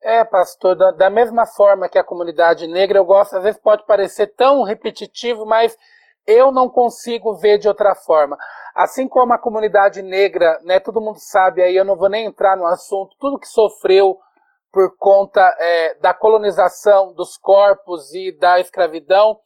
[0.02, 3.84] É, pastor, da, da, mesma forma que a comunidade negra, eu gosto, às vezes pode
[3.84, 5.76] parecer tão repetitivo, mas
[6.26, 8.38] eu não consigo ver de outra forma.
[8.74, 12.56] Assim como a comunidade negra, né, todo mundo sabe aí, eu não vou nem entrar
[12.56, 14.18] no assunto, tudo que sofreu
[14.72, 19.38] por conta é, da colonização dos corpos e da escravidão,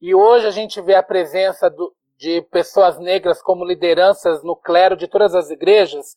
[0.00, 4.96] e hoje a gente vê a presença do, de pessoas negras como lideranças no clero
[4.96, 6.14] de todas as igrejas.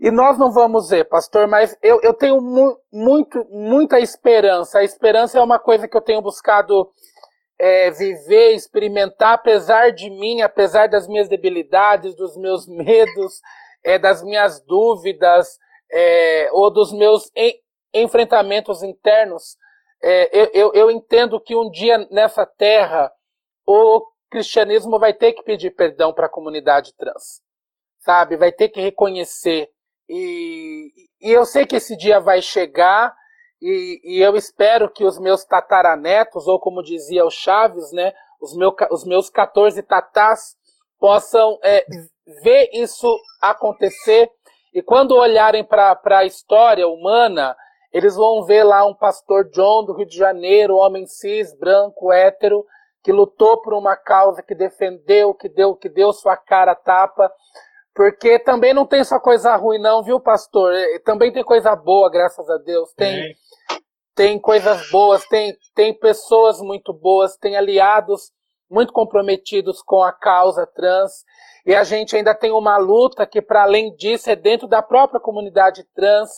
[0.00, 4.80] E nós não vamos ver, pastor, mas eu, eu tenho mu muito, muita esperança.
[4.80, 6.90] A esperança é uma coisa que eu tenho buscado
[7.56, 13.40] é, viver, experimentar, apesar de mim, apesar das minhas debilidades, dos meus medos,
[13.84, 15.60] é, das minhas dúvidas,
[15.92, 17.54] é, ou dos meus en
[17.94, 19.56] enfrentamentos internos.
[20.02, 23.12] É, eu, eu, eu entendo que um dia nessa terra,
[23.64, 27.40] o cristianismo vai ter que pedir perdão para a comunidade trans,
[28.00, 28.36] sabe?
[28.36, 29.70] Vai ter que reconhecer.
[30.08, 33.14] E, e eu sei que esse dia vai chegar
[33.62, 38.54] e, e, eu espero que os meus tataranetos, ou como dizia o Chaves, né, os,
[38.54, 40.56] meu, os meus 14 tatás,
[40.98, 41.86] possam é,
[42.42, 43.08] ver isso
[43.40, 44.28] acontecer
[44.74, 47.56] e quando olharem para a história humana,
[47.92, 52.66] eles vão ver lá um pastor John do Rio de Janeiro, homem cis, branco, hétero,
[53.04, 57.30] que lutou por uma causa, que defendeu, que deu, que deu sua cara tapa.
[57.94, 60.72] Porque também não tem só coisa ruim, não, viu, pastor?
[61.04, 62.92] Também tem coisa boa, graças a Deus.
[62.94, 63.34] Tem, é.
[64.14, 68.32] tem coisas boas, tem, tem pessoas muito boas, tem aliados
[68.70, 71.12] muito comprometidos com a causa trans.
[71.66, 75.20] E a gente ainda tem uma luta que, para além disso, é dentro da própria
[75.20, 76.30] comunidade trans,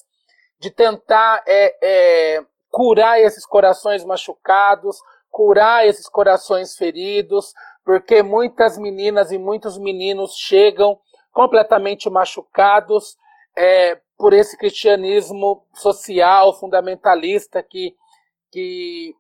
[0.59, 4.97] de tentar é, é, curar esses corações machucados,
[5.37, 7.53] curar esses corações feridos,
[7.85, 10.99] porque muitas meninas e muitos meninos chegam
[11.31, 13.19] completamente machucados
[13.55, 17.95] é, por esse cristianismo social, fundamentalista, que,
[18.51, 19.15] que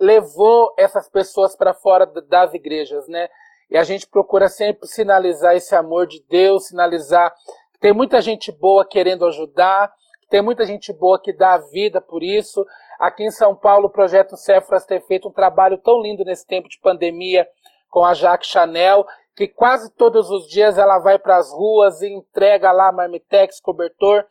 [0.00, 3.28] levou essas pessoas para fora das igrejas, né?
[3.70, 7.30] E a gente procura sempre sinalizar esse amor de Deus, sinalizar
[7.74, 9.92] que tem muita gente boa querendo ajudar,
[10.30, 12.64] tem muita gente boa que dá a vida por isso.
[12.98, 16.68] Aqui em São Paulo, o Projeto Céfras tem feito um trabalho tão lindo nesse tempo
[16.68, 17.46] de pandemia
[17.88, 19.06] com a Jaque Chanel,
[19.36, 24.26] que quase todos os dias ela vai para as ruas e entrega lá marmitex, cobertor,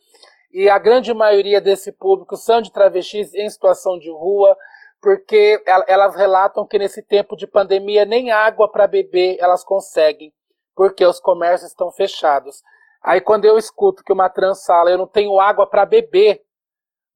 [0.51, 4.57] e a grande maioria desse público são de travestis em situação de rua,
[5.01, 10.33] porque elas relatam que nesse tempo de pandemia nem água para beber elas conseguem,
[10.75, 12.61] porque os comércios estão fechados.
[13.01, 16.41] Aí quando eu escuto que uma trans fala, eu não tenho água para beber,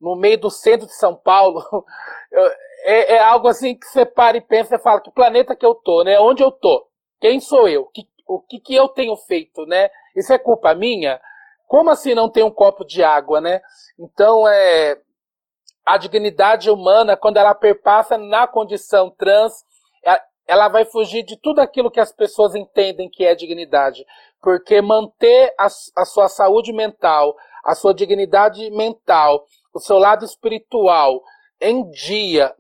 [0.02, 1.64] no meio do centro de São Paulo,
[2.84, 5.76] é, é, algo assim que você para e pensa e fala, que planeta que eu
[5.76, 6.20] tô, né?
[6.20, 6.88] Onde eu tô?
[7.20, 7.86] Quem sou eu?
[7.86, 9.90] Que, o que, que eu tenho feito, né?
[10.16, 11.22] Isso é culpa minha?
[11.68, 13.62] Como assim não tem um copo de água, né?
[14.00, 15.00] Então, é,
[15.86, 19.64] a dignidade humana, quando ela perpassa na condição trans,
[20.04, 24.06] é, ela vai fugir de tudo aquilo que as pessoas entendem que é dignidade.
[24.42, 31.22] Porque manter a, a sua saúde mental, a sua dignidade mental, o seu lado espiritual
[31.60, 32.54] em dia,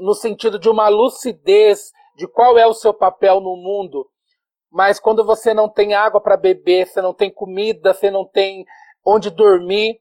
[0.00, 4.08] no sentido de uma lucidez de qual é o seu papel no mundo,
[4.70, 8.64] mas quando você não tem água para beber, você não tem comida, você não tem
[9.04, 10.00] onde dormir,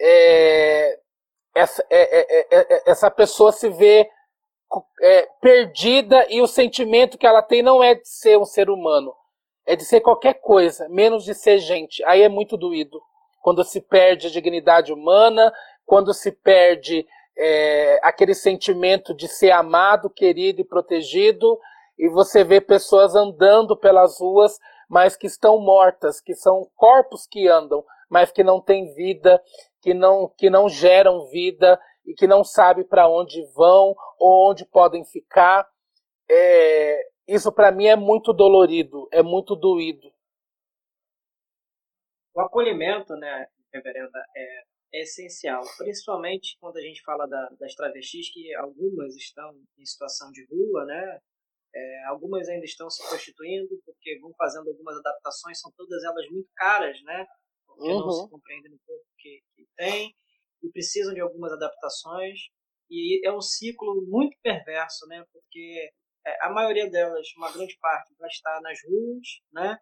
[0.00, 0.98] é,
[1.54, 4.08] essa, é, é, é, é essa pessoa se vê
[5.00, 9.14] é, perdida e o sentimento que ela tem não é de ser um ser humano,
[9.64, 12.04] é de ser qualquer coisa, menos de ser gente.
[12.04, 13.00] Aí é muito doído.
[13.40, 15.52] Quando se perde a dignidade humana,
[15.86, 17.06] quando se perde
[17.38, 21.58] é, aquele sentimento de ser amado, querido e protegido,
[21.98, 27.48] e você vê pessoas andando pelas ruas, mas que estão mortas, que são corpos que
[27.48, 29.42] andam, mas que não têm vida,
[29.80, 34.64] que não, que não geram vida e que não sabem para onde vão ou onde
[34.64, 35.68] podem ficar.
[36.28, 40.12] É, isso para mim é muito dolorido, é muito doído.
[42.34, 44.62] O acolhimento, né, reverenda, é,
[44.96, 50.30] é essencial, principalmente quando a gente fala da, das travestis, que algumas estão em situação
[50.30, 51.20] de rua, né?
[51.74, 56.48] É, algumas ainda estão se prostituindo porque vão fazendo algumas adaptações, são todas elas muito
[56.56, 57.26] caras, né?
[57.66, 58.00] Porque uhum.
[58.00, 60.14] não se compreendem no corpo que, que tem
[60.62, 62.40] e precisam de algumas adaptações.
[62.88, 65.22] E é um ciclo muito perverso, né?
[65.30, 65.90] Porque
[66.26, 69.78] é, a maioria delas, uma grande parte, vai estar nas ruas, né?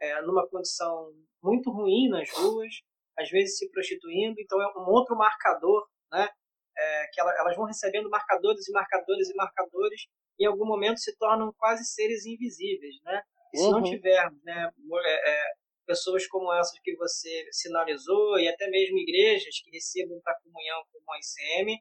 [0.00, 2.74] É, numa condição muito ruim nas ruas,
[3.18, 6.28] às vezes se prostituindo, então é um outro marcador, né?
[6.76, 10.02] É, que ela, elas vão recebendo marcadores e marcadores e marcadores,
[10.38, 13.20] e em algum momento se tornam quase seres invisíveis, né?
[13.52, 13.72] E se uhum.
[13.72, 14.70] não tivermos, né,
[15.04, 15.52] é, é,
[15.84, 21.12] pessoas como essas que você sinalizou, e até mesmo igrejas que recebam para comunhão como
[21.12, 21.76] a ICM,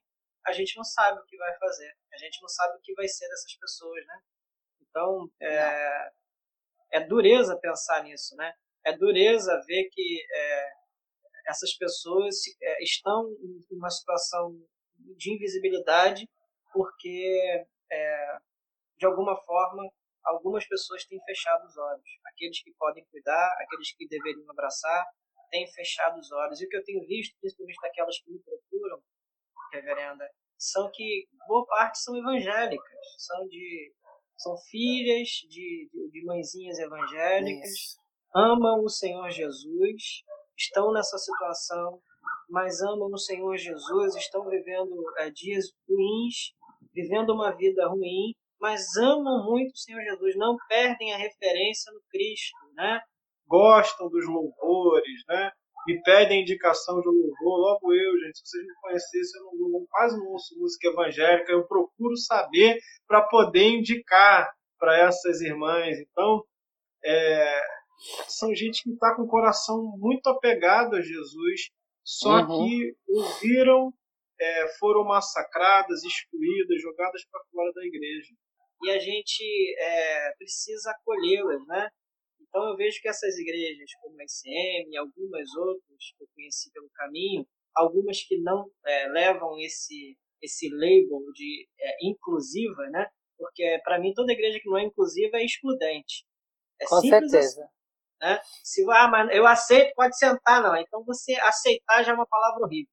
[0.47, 3.07] a gente não sabe o que vai fazer, a gente não sabe o que vai
[3.07, 4.19] ser dessas pessoas, né?
[4.81, 6.11] Então, é,
[6.93, 8.51] é dureza pensar nisso, né?
[8.83, 10.71] É dureza ver que é,
[11.47, 14.51] essas pessoas é, estão em uma situação
[15.15, 16.27] de invisibilidade
[16.73, 18.37] porque, é,
[18.97, 19.83] de alguma forma,
[20.25, 22.09] algumas pessoas têm fechado os olhos.
[22.25, 25.05] Aqueles que podem cuidar, aqueles que deveriam abraçar,
[25.49, 26.59] têm fechado os olhos.
[26.59, 29.01] E o que eu tenho visto, principalmente daquelas que me procuram,
[29.71, 33.93] reverenda, são que boa parte são evangélicas, são de
[34.37, 37.99] são filhas de, de, de mãezinhas evangélicas, Isso.
[38.35, 40.23] amam o Senhor Jesus,
[40.57, 41.99] estão nessa situação,
[42.49, 46.53] mas amam o Senhor Jesus, estão vivendo é, dias ruins,
[46.93, 52.01] vivendo uma vida ruim, mas amam muito o Senhor Jesus, não perdem a referência no
[52.09, 52.99] Cristo, né?
[53.47, 55.51] Gostam dos louvores, né?
[55.87, 59.85] me pedem indicação de louvor, logo eu, gente, se vocês me conhecessem, eu não, não,
[59.89, 62.77] quase não ouço música evangélica, eu procuro saber
[63.07, 65.97] para poder indicar para essas irmãs.
[65.97, 66.43] Então,
[67.05, 67.61] é,
[68.27, 71.69] são gente que está com o coração muito apegado a Jesus,
[72.03, 72.47] só uhum.
[72.47, 73.93] que ouviram,
[74.39, 78.33] é, foram massacradas, excluídas, jogadas para fora da igreja.
[78.83, 79.43] E a gente
[79.79, 81.89] é, precisa acolhê-las, né?
[82.39, 86.71] Então eu vejo que essas igrejas, como a ICM e algumas outras que eu conheci
[86.71, 87.45] pelo caminho,
[87.75, 93.07] algumas que não é, levam esse esse label de é, inclusiva, né?
[93.37, 96.25] Porque para mim toda igreja que não é inclusiva é excludente.
[96.79, 97.63] É Com certeza.
[97.63, 97.76] Assim,
[98.21, 98.39] né?
[98.63, 100.75] Se ah, mas eu aceito, pode sentar não.
[100.75, 102.91] Então você aceitar já é uma palavra horrível.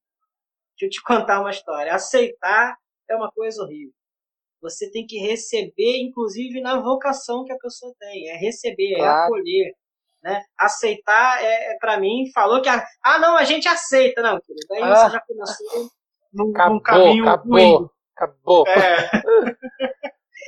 [0.78, 1.94] Deixa eu te contar uma história.
[1.94, 2.76] Aceitar
[3.08, 3.94] é uma coisa horrível.
[4.62, 8.28] Você tem que receber, inclusive na vocação que a pessoa tem.
[8.28, 9.20] É receber, é claro.
[9.20, 9.72] é acolher.
[10.22, 10.42] Né?
[10.58, 12.68] Aceitar é, é para mim, falou que.
[12.68, 14.72] A, ah, não, a gente aceita, não, querido.
[14.72, 14.96] Aí ah.
[14.96, 15.90] você já começou
[16.32, 17.88] num, acabou, num caminho acabou, ruim.
[18.16, 18.64] Acabou.
[18.68, 19.10] É.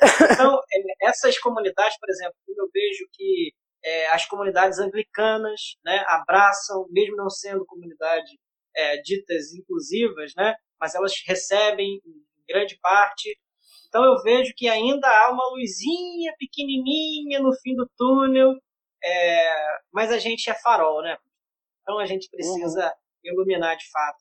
[0.32, 3.52] então, é, essas comunidades, por exemplo, eu vejo que
[3.86, 8.30] é, as comunidades anglicanas né, abraçam, mesmo não sendo comunidades
[8.74, 13.38] é, ditas inclusivas, né, mas elas recebem em grande parte
[13.88, 18.52] então eu vejo que ainda há uma luzinha pequenininha no fim do túnel,
[19.02, 21.16] é, mas a gente é farol, né?
[21.80, 23.32] Então a gente precisa uhum.
[23.32, 24.18] iluminar de fato.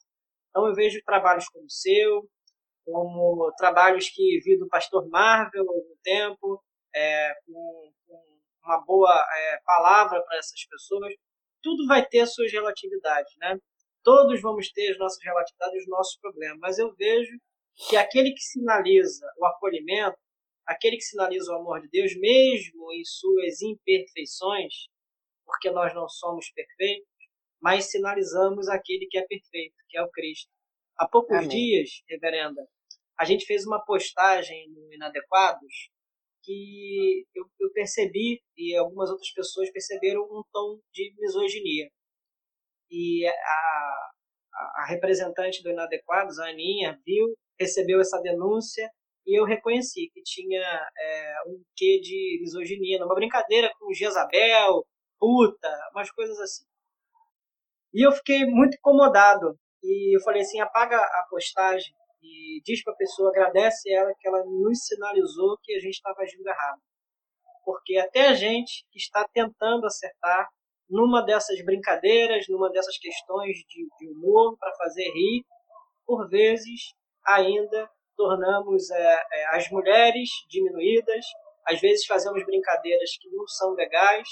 [0.50, 2.30] Então eu vejo trabalhos como o seu,
[2.86, 6.64] como trabalhos que vi do pastor Marvel há algum tempo,
[6.96, 7.94] é, com, com,
[8.66, 11.14] uma boa é, palavra para essas pessoas.
[11.62, 13.58] Tudo vai ter suas relatividades, né?
[14.04, 17.38] Todos vamos ter as nossas relatividades, os nossos problemas, mas eu vejo
[17.76, 20.18] que aquele que sinaliza o acolhimento,
[20.66, 24.88] aquele que sinaliza o amor de Deus, mesmo em suas imperfeições,
[25.46, 27.08] porque nós não somos perfeitos,
[27.62, 30.50] mas sinalizamos aquele que é perfeito, que é o Cristo.
[30.98, 31.50] Há poucos Amém.
[31.50, 32.66] dias, reverenda,
[33.20, 35.90] a gente fez uma postagem no Inadequados
[36.46, 41.90] que eu, eu, percebi, e algumas outras pessoas perceberam, um tom de misoginia.
[42.92, 44.10] E a,
[44.54, 48.90] a representante do Inadequados, a Aninha, viu recebeu essa denúncia
[49.26, 54.86] e eu reconheci que tinha é, um quê de misoginia, uma brincadeira com Jezabel,
[55.20, 56.66] puta, umas coisas assim.
[57.94, 61.94] E eu fiquei muito incomodado e eu falei assim, apaga a postagem
[62.26, 66.22] e diz para a pessoa, agradece ela que ela nos sinalizou que a gente estava
[66.22, 66.82] agindo errado.
[67.64, 70.50] Porque até a gente que está tentando acertar
[70.90, 75.46] numa dessas brincadeiras, numa dessas questões de, de humor para fazer rir,
[76.06, 76.94] por vezes
[77.26, 81.26] ainda tornamos é, é, as mulheres diminuídas,
[81.66, 84.28] às vezes fazemos brincadeiras que não são legais.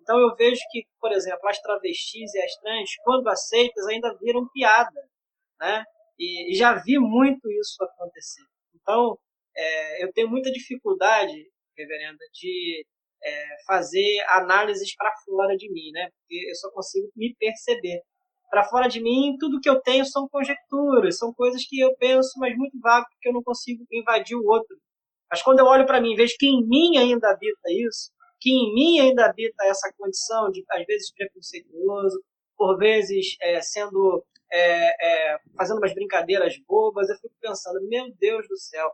[0.00, 4.48] Então eu vejo que, por exemplo, as travestis e as trans, quando aceitas, ainda viram
[4.52, 5.08] piada,
[5.60, 5.84] né?
[6.18, 8.44] E, e já vi muito isso acontecer.
[8.74, 9.18] Então
[9.56, 11.32] é, eu tenho muita dificuldade,
[11.76, 12.86] reverenda, de
[13.24, 16.10] é, fazer análises para fora de mim, né?
[16.10, 18.02] Porque eu só consigo me perceber
[18.52, 22.38] para fora de mim, tudo que eu tenho são conjecturas, são coisas que eu penso,
[22.38, 24.76] mas muito vago, porque eu não consigo invadir o outro.
[25.30, 28.74] Mas quando eu olho para mim, vejo que em mim ainda habita isso, que em
[28.74, 32.22] mim ainda habita essa condição de, às vezes, preconceituoso,
[32.54, 38.46] por vezes é, sendo é, é, fazendo umas brincadeiras bobas, eu fico pensando, meu Deus
[38.48, 38.90] do céu,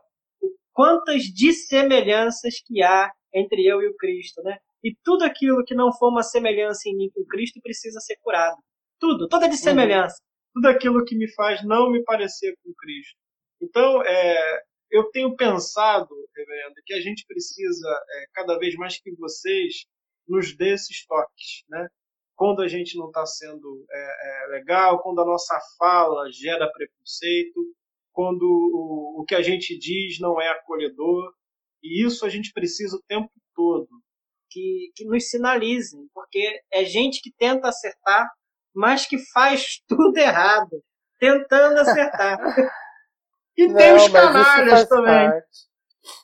[0.73, 4.57] quantas dissemelhanças que há entre eu e o Cristo, né?
[4.83, 8.15] E tudo aquilo que não for uma semelhança em mim com o Cristo precisa ser
[8.21, 8.57] curado.
[8.99, 10.21] Tudo, toda de semelhança.
[10.21, 10.61] Uhum.
[10.61, 13.17] Tudo aquilo que me faz não me parecer com Cristo.
[13.61, 19.13] Então, é, eu tenho pensado, reverendo, que a gente precisa, é, cada vez mais que
[19.15, 19.85] vocês,
[20.27, 21.87] nos dê esses toques, né?
[22.39, 27.59] Quando a gente não está sendo é, é, legal, quando a nossa fala gera preconceito,
[28.13, 31.33] quando o, o que a gente diz não é acolhedor.
[31.83, 33.89] E isso a gente precisa o tempo todo.
[34.49, 38.27] Que, que nos sinalizem, porque é gente que tenta acertar
[38.79, 40.81] mas que faz tudo errado,
[41.19, 42.39] tentando acertar.
[43.57, 45.29] e Não, tem os canalhas também.
[45.29, 45.69] Parte.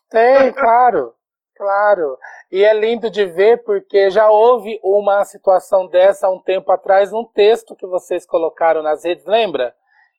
[0.10, 1.14] Tem, claro,
[1.56, 2.18] claro.
[2.52, 7.12] E é lindo de ver porque já houve uma situação dessa há um tempo atrás,
[7.12, 9.76] num texto que vocês colocaram nas redes, lembra?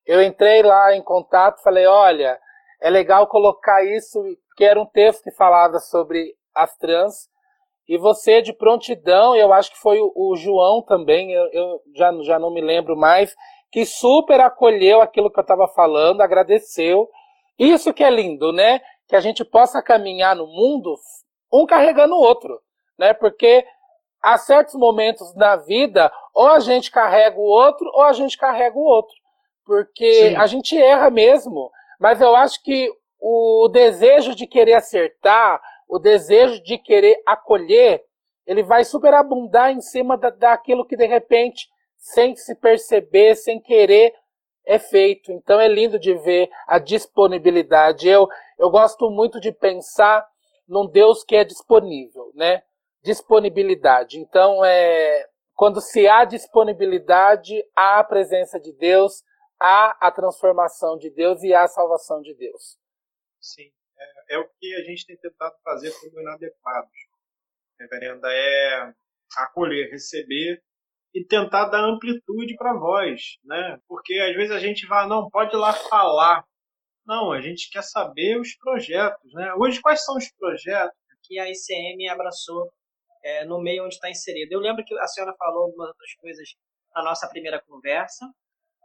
[0.06, 2.38] Eu entrei lá em contato, falei, olha,
[2.80, 7.28] é legal colocar isso, porque era um texto que falava sobre as trans,
[7.88, 12.12] e você, de prontidão, eu acho que foi o, o João também, eu, eu, já,
[12.22, 13.34] já não me lembro mais,
[13.70, 17.08] que super acolheu aquilo que eu estava falando, agradeceu.
[17.58, 18.80] Isso que é lindo, né?
[19.08, 20.96] Que a gente possa caminhar no mundo
[21.52, 22.60] um carregando o outro,
[22.98, 23.12] né?
[23.14, 23.64] Porque
[24.22, 28.76] há certos momentos na vida, ou a gente carrega o outro, ou a gente carrega
[28.76, 29.14] o outro.
[29.64, 30.36] Porque Sim.
[30.36, 31.70] a gente erra mesmo.
[31.98, 32.90] Mas eu acho que
[33.20, 38.02] o desejo de querer acertar, o desejo de querer acolher,
[38.46, 44.12] ele vai superabundar em cima da, daquilo que de repente, sem se perceber, sem querer,
[44.64, 45.32] é feito.
[45.32, 48.08] Então é lindo de ver a disponibilidade.
[48.08, 48.28] Eu,
[48.58, 50.26] eu gosto muito de pensar
[50.68, 52.62] num Deus que é disponível, né?
[53.02, 54.18] Disponibilidade.
[54.18, 59.24] Então é quando se há disponibilidade, há a presença de Deus,
[59.58, 62.78] há a transformação de Deus e há a salvação de Deus.
[63.40, 66.92] Sim, é, é o que a gente tem tentado fazer como inadequados.
[67.80, 68.92] Reverenda, é
[69.38, 70.62] acolher, receber
[71.14, 73.80] e tentar dar amplitude para a voz, né?
[73.88, 76.44] Porque às vezes a gente vai, não, pode ir lá falar.
[77.06, 79.54] Não, a gente quer saber os projetos, né?
[79.54, 80.96] Hoje, quais são os projetos?
[81.22, 82.70] Que a ICM abraçou
[83.22, 84.54] é, no meio onde está inserida.
[84.54, 86.48] Eu lembro que a senhora falou algumas outras coisas
[86.94, 88.26] na nossa primeira conversa,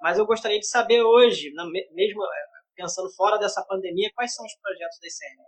[0.01, 1.51] mas eu gostaria de saber hoje,
[1.93, 2.43] mesmo é,
[2.75, 5.43] pensando fora dessa pandemia, quais são os projetos da ICM?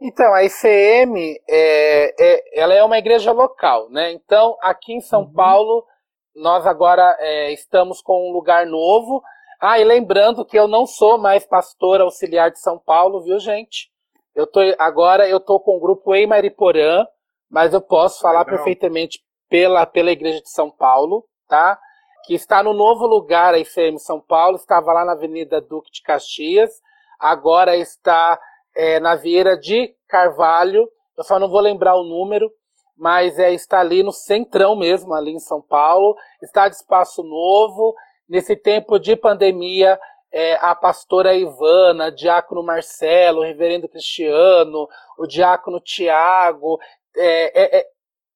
[0.00, 4.12] Então, a ICM, é, é, ela é uma igreja local, né?
[4.12, 5.32] Então, aqui em São uhum.
[5.32, 5.86] Paulo,
[6.34, 9.22] nós agora é, estamos com um lugar novo.
[9.60, 13.90] Ah, e lembrando que eu não sou mais pastor auxiliar de São Paulo, viu, gente?
[14.34, 17.06] Eu tô, agora eu tô com o grupo Ei Mariporã,
[17.50, 18.56] mas eu posso falar Legal.
[18.56, 21.78] perfeitamente pela, pela igreja de São Paulo, tá?
[22.26, 26.02] Que está no novo lugar, a ICM São Paulo, estava lá na Avenida Duque de
[26.02, 26.70] Caxias,
[27.18, 28.38] agora está
[28.76, 30.86] é, na Vieira de Carvalho,
[31.16, 32.50] eu só não vou lembrar o número,
[32.96, 37.94] mas é, está ali no centrão mesmo, ali em São Paulo, está de espaço novo,
[38.28, 39.98] nesse tempo de pandemia,
[40.32, 46.78] é, a pastora Ivana, diácono Marcelo, o reverendo Cristiano, o diácono Tiago,
[47.16, 47.86] é, é, é,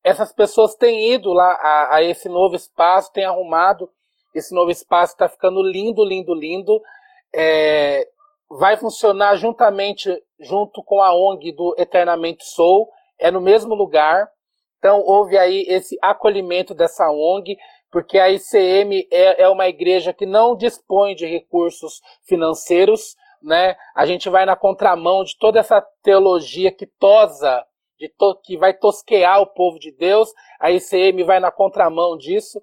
[0.03, 3.91] essas pessoas têm ido lá a, a, esse novo espaço, têm arrumado
[4.34, 6.80] esse novo espaço, está ficando lindo, lindo, lindo.
[7.34, 8.09] É,
[8.49, 12.88] vai funcionar juntamente junto com a ONG do Eternamente Sou,
[13.18, 14.28] é no mesmo lugar.
[14.78, 17.59] Então houve aí esse acolhimento dessa ONG,
[17.91, 23.74] porque a ICM é, é uma igreja que não dispõe de recursos financeiros, né?
[23.95, 27.64] A gente vai na contramão de toda essa teologia que tosa,
[28.18, 30.32] to, que vai tosquear o povo de Deus.
[30.61, 32.62] A ICM vai na contramão disso.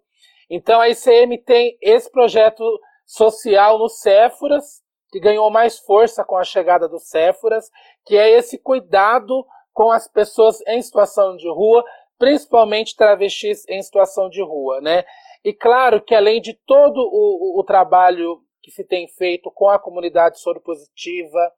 [0.50, 2.64] Então a ICM tem esse projeto
[3.06, 7.70] social no Céforas, que ganhou mais força com a chegada do Céforas,
[8.06, 11.84] que é esse cuidado com as pessoas em situação de rua,
[12.18, 15.04] principalmente travestis em situação de rua, né?
[15.44, 19.80] E claro que além de todo o, o trabalho que se tem feito com a
[19.80, 21.52] comunidade soropositiva,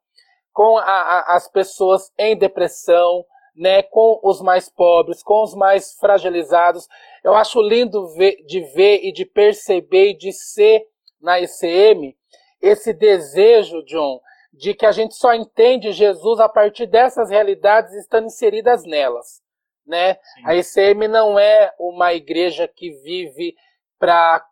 [0.53, 5.93] com a, a, as pessoas em depressão, né, com os mais pobres, com os mais
[5.95, 6.87] fragilizados,
[7.23, 10.85] eu acho lindo ver, de ver e de perceber e de ser
[11.21, 12.15] na ICM
[12.61, 14.21] esse desejo, John,
[14.53, 19.41] de que a gente só entende Jesus a partir dessas realidades estando inseridas nelas.
[19.89, 20.19] Né?
[20.45, 23.55] A ICM não é uma igreja que vive
[23.97, 24.45] pra,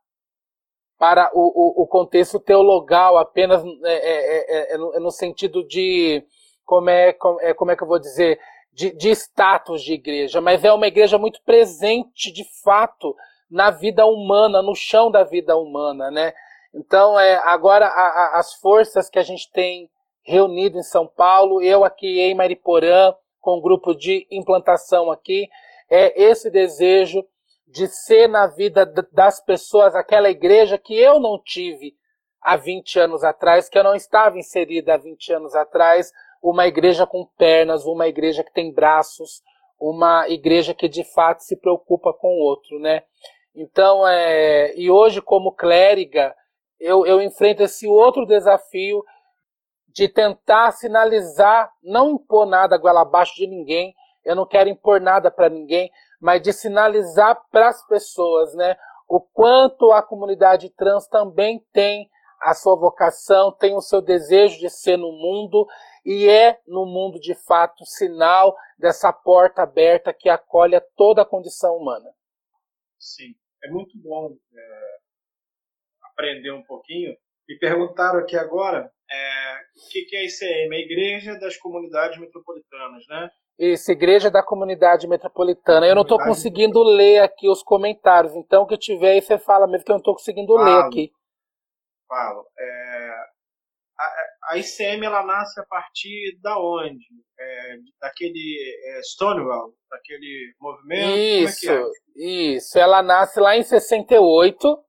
[0.97, 5.63] para o, o, o contexto teologal apenas é, é, é, é no, é no, sentido
[5.63, 6.25] de
[6.65, 8.39] como é, como é, como é que eu vou dizer
[8.73, 13.15] de, de status de igreja, mas é uma igreja muito presente de fato
[13.47, 16.33] na vida humana, no chão da vida humana, né?
[16.73, 19.88] Então, é, agora a, a, as forças que a gente tem
[20.23, 23.13] reunido em São Paulo, eu aqui em Mariporã,
[23.47, 25.47] com um grupo de implantação aqui,
[25.89, 27.23] é esse desejo
[27.65, 31.95] de ser na vida das pessoas aquela igreja que eu não tive
[32.41, 36.11] há 20 anos atrás, que eu não estava inserida há 20 anos atrás,
[36.43, 39.41] uma igreja com pernas, uma igreja que tem braços,
[39.79, 43.03] uma igreja que de fato se preocupa com o outro, né?
[43.55, 46.35] Então, é, e hoje como clériga,
[46.77, 49.01] eu, eu enfrento esse outro desafio
[49.97, 55.31] de tentar sinalizar, não impor nada goela abaixo de ninguém, eu não quero impor nada
[55.31, 55.91] para ninguém,
[56.21, 58.77] mas de sinalizar para as pessoas, né,
[59.09, 62.07] o quanto a comunidade trans também tem
[62.39, 65.65] a sua vocação, tem o seu desejo de ser no mundo
[66.05, 71.25] e é no mundo de fato sinal dessa porta aberta que acolhe a toda a
[71.25, 72.13] condição humana.
[72.99, 73.33] Sim,
[73.63, 74.97] é muito bom é,
[76.03, 77.17] aprender um pouquinho.
[77.49, 82.19] Me perguntaram aqui agora é, o que, que é a ICM, a Igreja das Comunidades
[82.19, 83.29] Metropolitanas, né?
[83.59, 85.87] Isso, Igreja da Comunidade Metropolitana.
[85.87, 89.65] Eu não estou conseguindo ler aqui os comentários, então o que tiver aí você fala
[89.65, 91.11] mesmo que eu não estou conseguindo falo, ler aqui.
[92.07, 92.45] Falo.
[92.59, 93.15] É,
[93.99, 97.05] a, a ICM ela nasce a partir da onde?
[97.39, 101.17] É, daquele é, Stonewall, daquele movimento?
[101.17, 101.85] Isso, é é?
[102.15, 102.77] isso.
[102.77, 104.86] Ela nasce lá em 68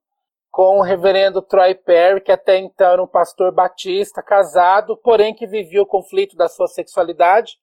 [0.59, 5.47] com o reverendo Troy Perry, que até então era um pastor batista, casado, porém que
[5.47, 7.53] vivia o conflito da sua sexualidade.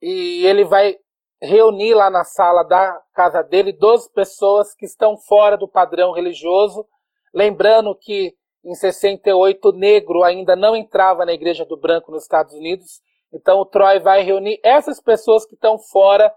[0.00, 0.96] E ele vai
[1.42, 6.86] reunir lá na sala da casa dele 12 pessoas que estão fora do padrão religioso.
[7.34, 8.32] Lembrando que
[8.64, 13.02] em 68 o negro ainda não entrava na Igreja do Branco nos Estados Unidos.
[13.30, 16.32] Então o Troy vai reunir essas pessoas que estão fora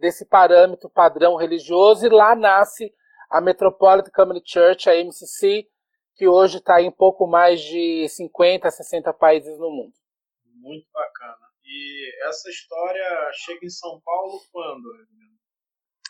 [0.00, 2.92] desse parâmetro padrão religioso e lá nasce
[3.34, 5.66] a Metropolitan Community Church, a MCC,
[6.14, 9.92] que hoje está em pouco mais de 50, 60 países no mundo.
[10.62, 11.36] Muito bacana.
[11.64, 14.84] E essa história chega em São Paulo quando?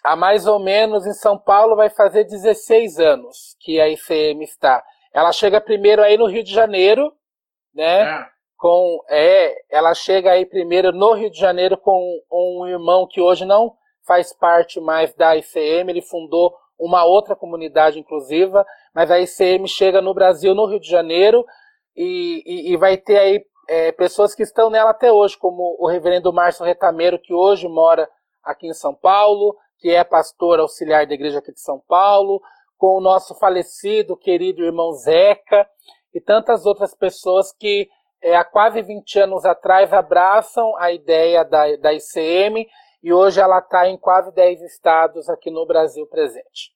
[0.04, 4.84] Há mais ou menos em São Paulo vai fazer 16 anos que a ICM está.
[5.10, 7.10] Ela chega primeiro aí no Rio de Janeiro,
[7.72, 8.02] né?
[8.02, 8.34] É.
[8.58, 13.46] Com, é, ela chega aí primeiro no Rio de Janeiro com um irmão que hoje
[13.46, 13.74] não
[14.06, 18.64] faz parte mais da ICM, ele fundou uma outra comunidade inclusiva,
[18.94, 21.44] mas a ICM chega no Brasil, no Rio de Janeiro,
[21.96, 25.88] e, e, e vai ter aí é, pessoas que estão nela até hoje, como o
[25.88, 28.08] reverendo Márcio Retameiro, que hoje mora
[28.42, 32.40] aqui em São Paulo, que é pastor auxiliar da igreja aqui de São Paulo,
[32.76, 35.68] com o nosso falecido, querido irmão Zeca,
[36.12, 37.88] e tantas outras pessoas que
[38.22, 42.66] é, há quase 20 anos atrás abraçam a ideia da, da ICM
[43.04, 46.74] e hoje ela está em quase 10 estados aqui no Brasil presente.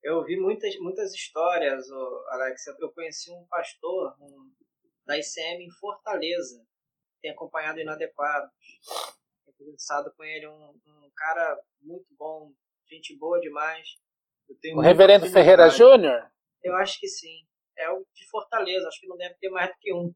[0.00, 1.84] Eu ouvi muitas, muitas histórias,
[2.28, 2.68] Alex.
[2.78, 4.48] Eu conheci um pastor um,
[5.04, 6.64] da ICM em Fortaleza,
[7.20, 8.52] tem acompanhado Inadequados.
[9.44, 12.52] Tenho conversado com ele, um, um, cara muito bom,
[12.88, 13.88] gente boa demais.
[14.72, 16.30] o Reverendo Ferreira Júnior?
[16.62, 17.44] Eu acho que sim.
[17.76, 20.12] É o de Fortaleza, acho que não deve ter mais do que um.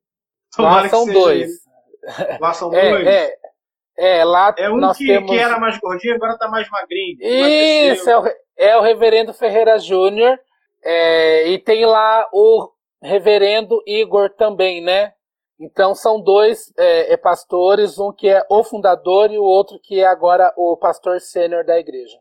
[0.57, 1.51] Lá são dois.
[2.40, 3.07] Lá são é, dois.
[3.09, 3.36] É,
[4.01, 5.30] é, lá é um nós que, temos...
[5.30, 7.18] que era mais gordinho, agora tá mais magrinho.
[7.20, 8.24] Isso, é o,
[8.57, 10.40] é o reverendo Ferreira Júnior.
[10.82, 12.72] É, e tem lá o
[13.03, 15.12] reverendo Igor também, né?
[15.61, 20.01] Então são dois é, é, pastores, um que é o fundador e o outro que
[20.01, 22.18] é agora o pastor sênior da igreja.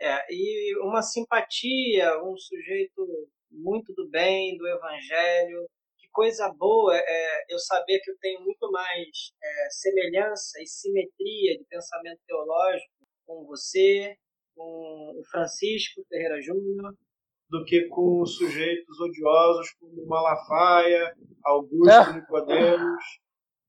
[0.00, 3.06] É, e uma simpatia, um sujeito
[3.48, 5.68] muito do bem, do evangelho,
[6.16, 11.64] coisa boa é eu saber que eu tenho muito mais é, semelhança e simetria de
[11.68, 12.90] pensamento teológico
[13.26, 14.16] com você,
[14.54, 16.94] com o Francisco Ferreira Júnior,
[17.50, 21.14] do que com sujeitos odiosos como Malafaia,
[21.44, 22.14] Augusto é.
[22.14, 23.04] Nicodemos.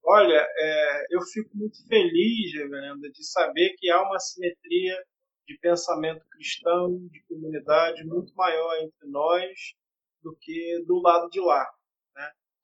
[0.06, 4.95] Olha, é, eu fico muito feliz, Reverenda, de saber que há uma simetria
[5.45, 9.52] de pensamento cristão, de comunidade muito maior entre nós
[10.24, 11.68] do que do lado de lá.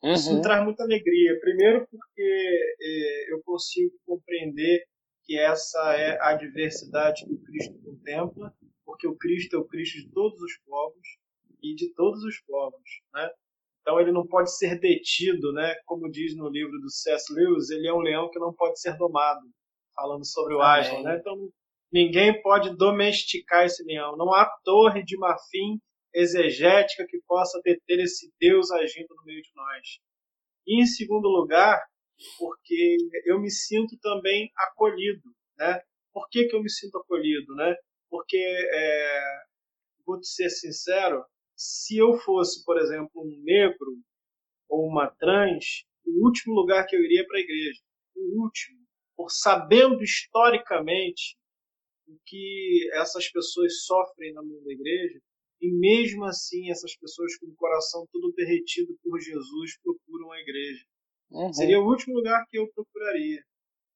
[0.04, 0.14] Uhum.
[0.14, 1.40] Isso me traz muita alegria.
[1.40, 4.84] Primeiro, porque é, eu consigo compreender
[5.24, 8.54] que essa é a diversidade que o Cristo contempla,
[8.86, 11.08] porque o Cristo é o Cristo de todos os povos
[11.62, 13.30] e de todos os povos, né?
[13.82, 15.74] Então ele não pode ser detido, né?
[15.86, 17.34] Como diz no livro do C.S.
[17.34, 19.42] Lewis, ele é um leão que não pode ser domado,
[19.96, 21.18] falando sobre o Aslan, né?
[21.18, 21.50] Então
[21.92, 24.18] ninguém pode domesticar esse leão.
[24.18, 25.80] Não há torre de marfim
[26.14, 30.00] exegética que possa deter esse Deus agindo no meio de nós.
[30.68, 31.82] E, em segundo lugar,
[32.38, 35.82] porque eu me sinto também acolhido, né?
[36.14, 37.76] Por que, que eu me sinto acolhido, né?
[38.10, 39.44] Porque, é,
[40.06, 43.98] vou te ser sincero, se eu fosse, por exemplo, um negro
[44.70, 47.82] ou uma trans, o último lugar que eu iria é para a igreja,
[48.16, 48.80] o último,
[49.16, 51.38] por sabendo historicamente
[52.08, 55.20] o que essas pessoas sofrem na mão da igreja,
[55.64, 60.86] e mesmo assim, essas pessoas com o coração todo derretido por Jesus procuram a igreja.
[61.32, 61.54] Uhum.
[61.54, 63.42] Seria o último lugar que eu procuraria.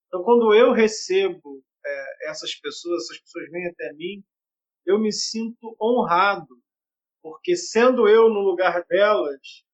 [0.08, 4.24] Então, quando eu recebo é, essas pessoas, essas pessoas vêm até mim,
[4.86, 6.58] eu me sinto honrado,
[7.22, 9.66] porque sendo eu no lugar delas,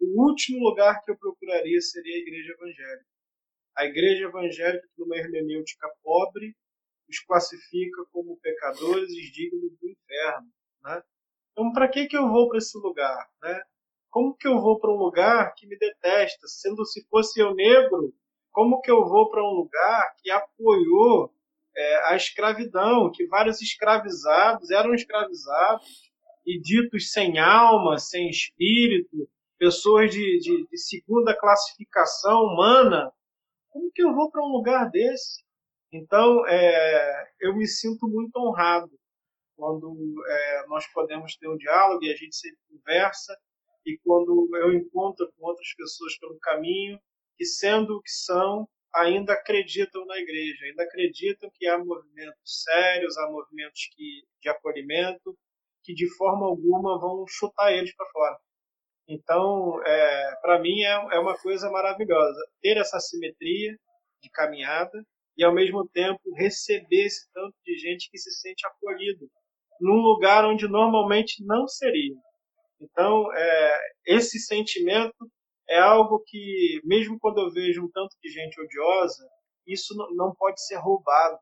[0.00, 3.06] o último lugar que eu procuraria seria a igreja evangélica.
[3.76, 6.56] A igreja evangélica, numa hermenêutica pobre,
[7.06, 10.50] os classifica como pecadores e dignos do inferno.
[10.82, 11.02] Né?
[11.52, 13.28] Então, para que, que eu vou para esse lugar?
[13.42, 13.62] Né?
[14.10, 16.46] Como que eu vou para um lugar que me detesta?
[16.46, 18.12] Sendo se fosse eu negro,
[18.50, 21.32] como que eu vou para um lugar que apoiou
[21.76, 26.10] é, a escravidão, que vários escravizados eram escravizados
[26.46, 29.28] e ditos sem alma, sem espírito,
[29.58, 33.12] pessoas de, de, de segunda classificação humana?
[33.68, 35.42] Como que eu vou para um lugar desse?
[35.92, 38.90] Então, é, eu me sinto muito honrado
[39.56, 39.94] quando
[40.26, 43.36] é, nós podemos ter um diálogo e a gente sempre conversa,
[43.84, 46.98] e quando eu encontro com outras pessoas pelo caminho,
[47.36, 53.16] que, sendo o que são, ainda acreditam na igreja, ainda acreditam que há movimentos sérios,
[53.16, 55.36] há movimentos que, de acolhimento,
[55.82, 58.38] que de forma alguma vão chutar eles para fora.
[59.08, 63.76] Então, é, para mim, é, é uma coisa maravilhosa ter essa simetria
[64.22, 65.04] de caminhada
[65.36, 69.28] e, ao mesmo tempo, receber esse tanto de gente que se sente acolhido
[69.80, 72.14] num lugar onde normalmente não seria.
[72.80, 75.30] Então, é, esse sentimento
[75.68, 79.24] é algo que, mesmo quando eu vejo um tanto de gente odiosa,
[79.66, 81.38] isso não pode ser roubado,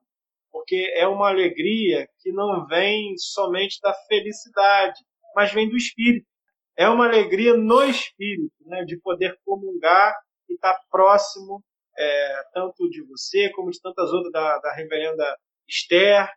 [0.53, 5.01] porque é uma alegria que não vem somente da felicidade,
[5.35, 6.26] mas vem do espírito.
[6.76, 10.14] É uma alegria no espírito, né, de poder comungar
[10.49, 11.62] e estar próximo
[11.99, 15.37] é, tanto de você como de tantas outras da, da reverenda
[15.68, 16.28] Esther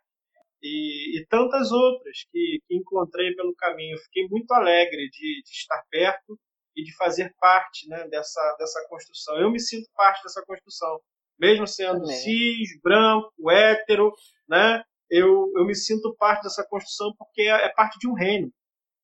[0.64, 3.98] e, e tantas outras que, que, encontrei pelo caminho.
[3.98, 6.38] Fiquei muito alegre de, de estar perto
[6.74, 9.36] e de fazer parte né, dessa, dessa construção.
[9.36, 10.98] Eu me sinto parte dessa construção,
[11.38, 12.16] mesmo sendo Amém.
[12.16, 14.10] cis, branco, hétero,
[14.48, 14.82] né?
[15.10, 18.50] Eu, eu me sinto parte dessa construção porque é, é parte de um reino,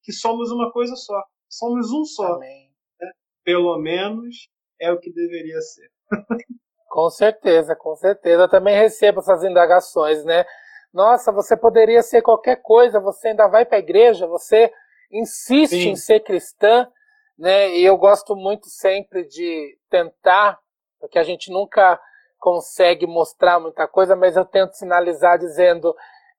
[0.03, 2.39] que somos uma coisa só, somos um só.
[2.39, 2.71] Né?
[3.45, 4.49] Pelo menos
[4.81, 5.91] é o que deveria ser.
[6.89, 8.45] com certeza, com certeza.
[8.45, 10.45] Eu também recebo essas indagações, né?
[10.93, 14.73] Nossa, você poderia ser qualquer coisa, você ainda vai para a igreja, você
[15.13, 15.91] insiste Sim.
[15.91, 16.89] em ser cristã,
[17.39, 17.77] né?
[17.77, 20.59] E eu gosto muito sempre de tentar,
[20.99, 21.99] porque a gente nunca
[22.39, 25.95] consegue mostrar muita coisa, mas eu tento sinalizar dizendo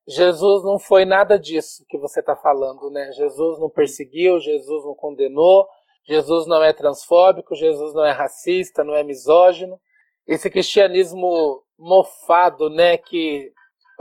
[0.08, 3.12] Jesus não foi nada disso que você está falando, né?
[3.14, 5.68] Jesus não perseguiu, Jesus não condenou,
[6.04, 9.80] Jesus não é transfóbico, Jesus não é racista, não é misógino.
[10.28, 12.97] Esse cristianismo mofado, né?
[12.97, 13.52] Que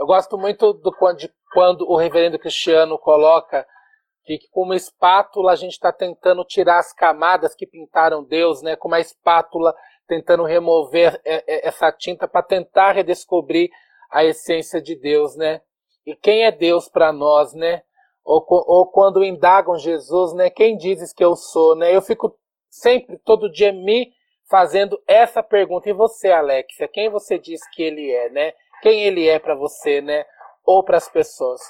[0.01, 3.63] eu gosto muito do de quando o reverendo Cristiano coloca
[4.23, 8.63] que, que com uma espátula a gente está tentando tirar as camadas que pintaram Deus,
[8.63, 8.75] né?
[8.75, 9.75] Com uma espátula
[10.07, 13.69] tentando remover é, é, essa tinta para tentar redescobrir
[14.09, 15.61] a essência de Deus, né?
[16.03, 17.83] E quem é Deus para nós, né?
[18.25, 20.49] Ou, ou quando indagam Jesus, né?
[20.49, 21.95] Quem dizes que eu sou, né?
[21.95, 22.35] Eu fico
[22.71, 24.11] sempre, todo dia, me
[24.49, 25.87] fazendo essa pergunta.
[25.87, 28.53] E você, Alexia, quem você diz que ele é, né?
[28.81, 30.25] Quem ele é para você, né?
[30.65, 31.61] Ou para as pessoas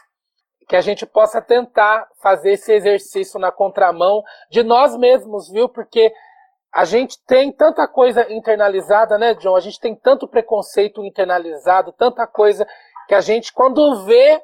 [0.72, 5.68] que a gente possa tentar fazer esse exercício na contramão de nós mesmos, viu?
[5.68, 6.14] Porque
[6.74, 9.58] a gente tem tanta coisa internalizada, né, John?
[9.58, 12.66] A gente tem tanto preconceito internalizado, tanta coisa
[13.06, 14.42] que a gente, quando vê,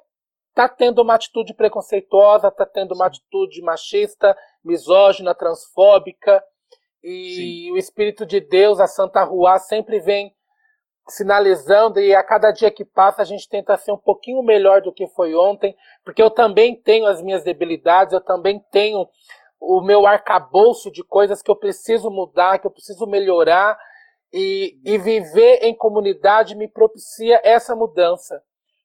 [0.53, 6.43] tá tendo uma atitude preconceituosa, tá tendo uma atitude machista, misógina, transfóbica.
[7.01, 7.71] E Sim.
[7.71, 10.35] o Espírito de Deus, a Santa Rua, sempre vem
[11.09, 14.93] sinalizando e a cada dia que passa a gente tenta ser um pouquinho melhor do
[14.93, 19.07] que foi ontem, porque eu também tenho as minhas debilidades, eu também tenho
[19.59, 23.77] o meu arcabouço de coisas que eu preciso mudar, que eu preciso melhorar
[24.33, 28.41] e, e viver em comunidade me propicia essa mudança.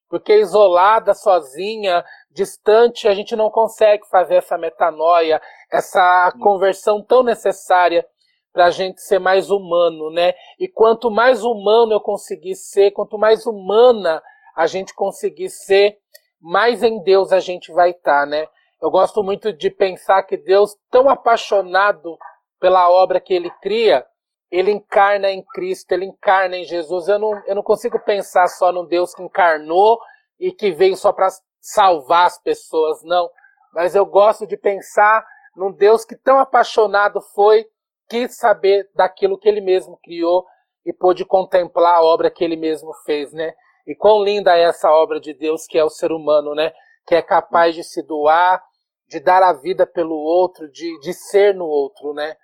[0.09, 8.05] Porque isolada, sozinha, distante, a gente não consegue fazer essa metanoia, essa conversão tão necessária
[8.53, 10.33] para a gente ser mais humano, né?
[10.59, 14.21] E quanto mais humano eu conseguir ser, quanto mais humana
[14.55, 15.97] a gente conseguir ser,
[16.39, 18.47] mais em Deus a gente vai estar, tá, né?
[18.79, 22.17] Eu gosto muito de pensar que Deus, tão apaixonado
[22.59, 24.05] pela obra que ele cria,
[24.51, 27.07] ele encarna em Cristo, ele encarna em Jesus.
[27.07, 29.99] Eu não, eu não consigo pensar só num Deus que encarnou
[30.39, 31.29] e que veio só para
[31.59, 33.29] salvar as pessoas, não.
[33.73, 35.25] Mas eu gosto de pensar
[35.55, 37.65] num Deus que tão apaixonado foi
[38.13, 40.45] quis saber daquilo que ele mesmo criou
[40.85, 43.55] e pôde contemplar a obra que ele mesmo fez, né?
[43.87, 46.71] E quão linda é essa obra de Deus que é o ser humano, né?
[47.07, 48.63] Que é capaz de se doar,
[49.07, 52.35] de dar a vida pelo outro, de, de ser no outro, né?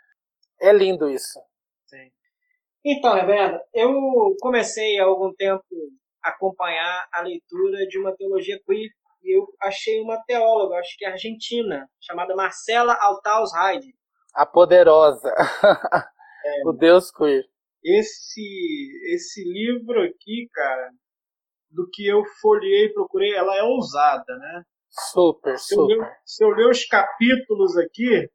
[0.59, 1.39] É lindo isso.
[1.85, 2.09] Sim.
[2.83, 3.93] Então, Reverendo, eu
[4.41, 5.63] comecei há algum tempo
[6.23, 8.89] a acompanhar a leitura de uma teologia queer
[9.21, 13.98] e eu achei uma teóloga, acho que é argentina, chamada Marcela Altaus Heide.
[14.33, 15.33] A poderosa.
[16.41, 17.43] É, o Deus queer.
[17.83, 18.41] Esse,
[19.13, 20.89] esse livro aqui, cara,
[21.69, 24.63] do que eu folhei e procurei, ela é ousada, né?
[24.89, 25.95] Super, se super.
[25.95, 28.29] Eu ler, se eu ler os capítulos aqui,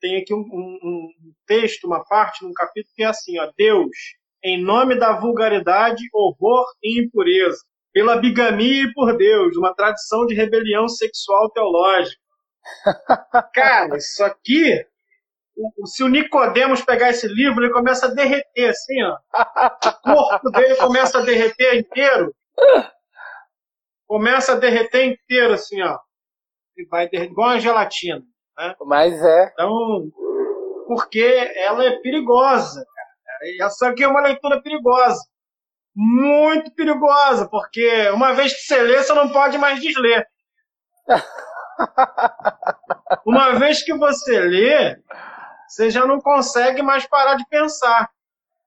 [0.00, 3.90] tem aqui um, um, um, texto, uma parte num capítulo que é assim, ó, Deus,
[4.42, 7.58] em nome da vulgaridade, horror e impureza,
[7.92, 12.20] pela bigamia e por Deus, uma tradição de rebelião sexual teológica.
[13.54, 14.84] Cara, isso aqui
[15.84, 19.18] se o Nicodemos pegar esse livro, ele começa a derreter, assim, ó.
[19.84, 22.34] O corpo dele começa a derreter inteiro.
[24.06, 25.98] Começa a derreter inteiro, assim, ó.
[26.76, 28.22] E vai derreter, igual uma gelatina.
[28.58, 28.74] Né?
[28.82, 29.52] Mas é.
[29.52, 30.10] Então,
[30.86, 32.84] porque ela é perigosa.
[33.42, 35.20] E essa aqui é uma leitura perigosa.
[35.94, 40.26] Muito perigosa, porque uma vez que você lê, você não pode mais desler.
[43.26, 44.96] uma vez que você lê,
[45.70, 48.10] você já não consegue mais parar de pensar.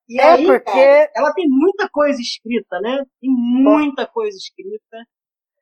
[0.07, 3.03] E é aí, porque cara, ela tem muita coisa escrita, né?
[3.19, 5.05] Tem muita coisa escrita.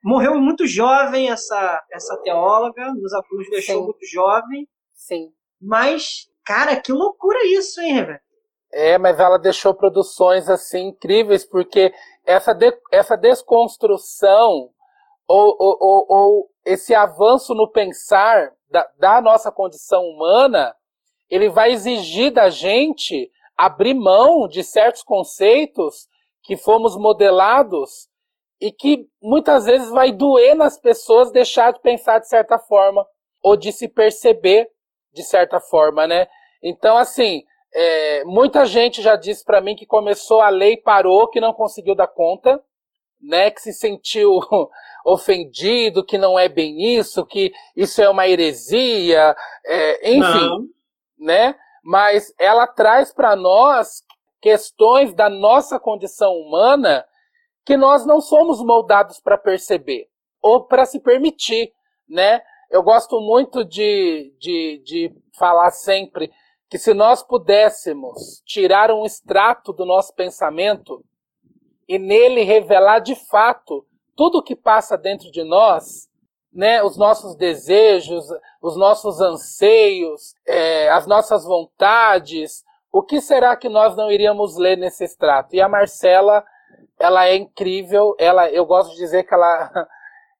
[0.04, 3.84] Morreu muito jovem essa, essa teóloga, nos, nos deixou Sim.
[3.84, 4.68] muito jovem.
[4.94, 5.32] Sim.
[5.60, 8.20] Mas, cara, que loucura isso, hein, velho?
[8.72, 11.92] É, mas ela deixou produções assim incríveis, porque
[12.24, 14.70] essa, de, essa desconstrução
[15.28, 20.74] ou, ou, ou, ou, esse avanço no pensar da, da nossa condição humana,
[21.32, 26.06] ele vai exigir da gente abrir mão de certos conceitos
[26.42, 28.06] que fomos modelados
[28.60, 33.06] e que muitas vezes vai doer nas pessoas deixar de pensar de certa forma
[33.42, 34.68] ou de se perceber
[35.10, 36.26] de certa forma, né?
[36.62, 37.42] Então, assim,
[37.74, 41.94] é, muita gente já disse para mim que começou a lei parou, que não conseguiu
[41.94, 42.62] dar conta,
[43.18, 43.50] né?
[43.50, 44.38] Que se sentiu
[45.06, 50.81] ofendido, que não é bem isso, que isso é uma heresia, é, enfim, não.
[51.22, 51.54] Né?
[51.82, 54.04] mas ela traz para nós
[54.40, 57.04] questões da nossa condição humana
[57.64, 60.08] que nós não somos moldados para perceber
[60.40, 61.72] ou para se permitir,
[62.08, 62.42] né?
[62.70, 66.32] Eu gosto muito de, de, de falar sempre
[66.68, 71.04] que se nós pudéssemos tirar um extrato do nosso pensamento
[71.86, 76.08] e nele revelar de fato tudo o que passa dentro de nós,
[76.52, 78.26] né, os nossos desejos,
[78.60, 84.76] os nossos anseios, é, as nossas vontades, o que será que nós não iríamos ler
[84.76, 85.54] nesse extrato?
[85.56, 86.44] E a Marcela,
[87.00, 89.70] ela é incrível, ela, eu gosto de dizer que ela,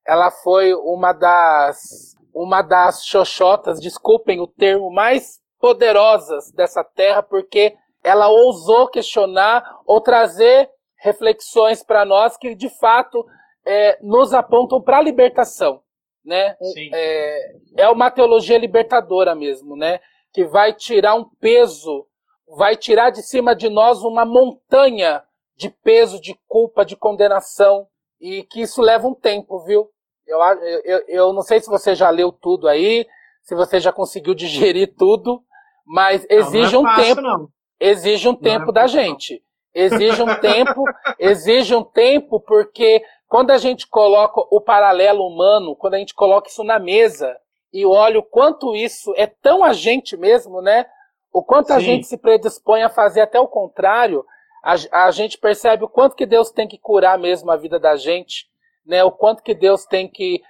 [0.06, 7.74] ela foi uma das, uma das xoxotas, desculpem o termo, mais poderosas dessa terra, porque
[8.04, 13.24] ela ousou questionar ou trazer reflexões para nós que de fato
[13.64, 15.80] é, nos apontam para a libertação
[16.24, 16.56] né?
[16.92, 20.00] É, é uma teologia libertadora mesmo, né?
[20.32, 22.06] Que vai tirar um peso,
[22.56, 25.22] vai tirar de cima de nós uma montanha
[25.56, 27.86] de peso, de culpa, de condenação,
[28.20, 29.88] e que isso leva um tempo, viu?
[30.26, 30.38] Eu,
[30.84, 33.06] eu, eu não sei se você já leu tudo aí,
[33.42, 35.42] se você já conseguiu digerir tudo,
[35.84, 37.20] mas exige não, não é fácil, um tempo.
[37.20, 37.48] Não.
[37.80, 39.42] Exige um tempo é da gente.
[39.74, 40.84] Exige um tempo,
[41.18, 43.02] exige um tempo porque
[43.32, 47.34] quando a gente coloca o paralelo humano, quando a gente coloca isso na mesa
[47.72, 50.84] e olha o quanto isso é tão a gente mesmo, né?
[51.32, 51.72] O quanto Sim.
[51.72, 54.22] a gente se predispõe a fazer até o contrário,
[54.62, 57.96] a, a gente percebe o quanto que Deus tem que curar mesmo a vida da
[57.96, 58.44] gente,
[58.84, 59.02] né?
[59.02, 60.42] O quanto que Deus tem que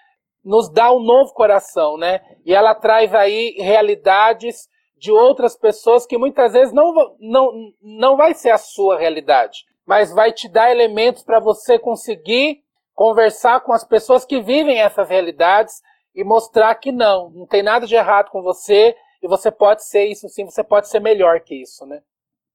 [0.44, 2.20] nos dar um novo coração, né?
[2.44, 4.68] E ela traz aí realidades
[4.98, 10.12] de outras pessoas que muitas vezes não, não, não vai ser a sua realidade, mas
[10.12, 12.60] vai te dar elementos para você conseguir
[12.94, 15.80] conversar com as pessoas que vivem essas realidades
[16.14, 20.06] e mostrar que não, não tem nada de errado com você e você pode ser
[20.06, 22.00] isso sim, você pode ser melhor que isso, né?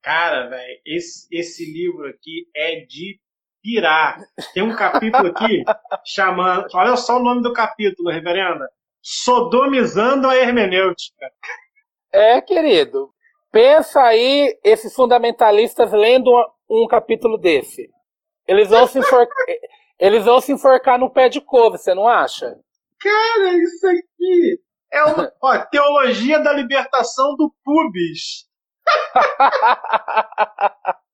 [0.02, 3.20] Cara, velho, esse, esse livro aqui é de
[3.62, 4.20] pirar.
[4.54, 5.64] Tem um capítulo aqui
[6.06, 6.68] chamando.
[6.74, 8.70] Olha só o nome do capítulo, reverenda.
[9.02, 11.30] Sodomizando a hermenêutica.
[12.14, 13.10] É, querido.
[13.52, 16.32] Pensa aí esses fundamentalistas lendo
[16.70, 17.90] um capítulo desse.
[18.48, 19.46] Eles vão se enforcar.
[20.00, 22.56] Eles vão se enforcar no pé de couve, você não acha?
[23.00, 24.60] Cara, isso aqui
[24.92, 28.46] é uma ó, teologia da libertação do pubis.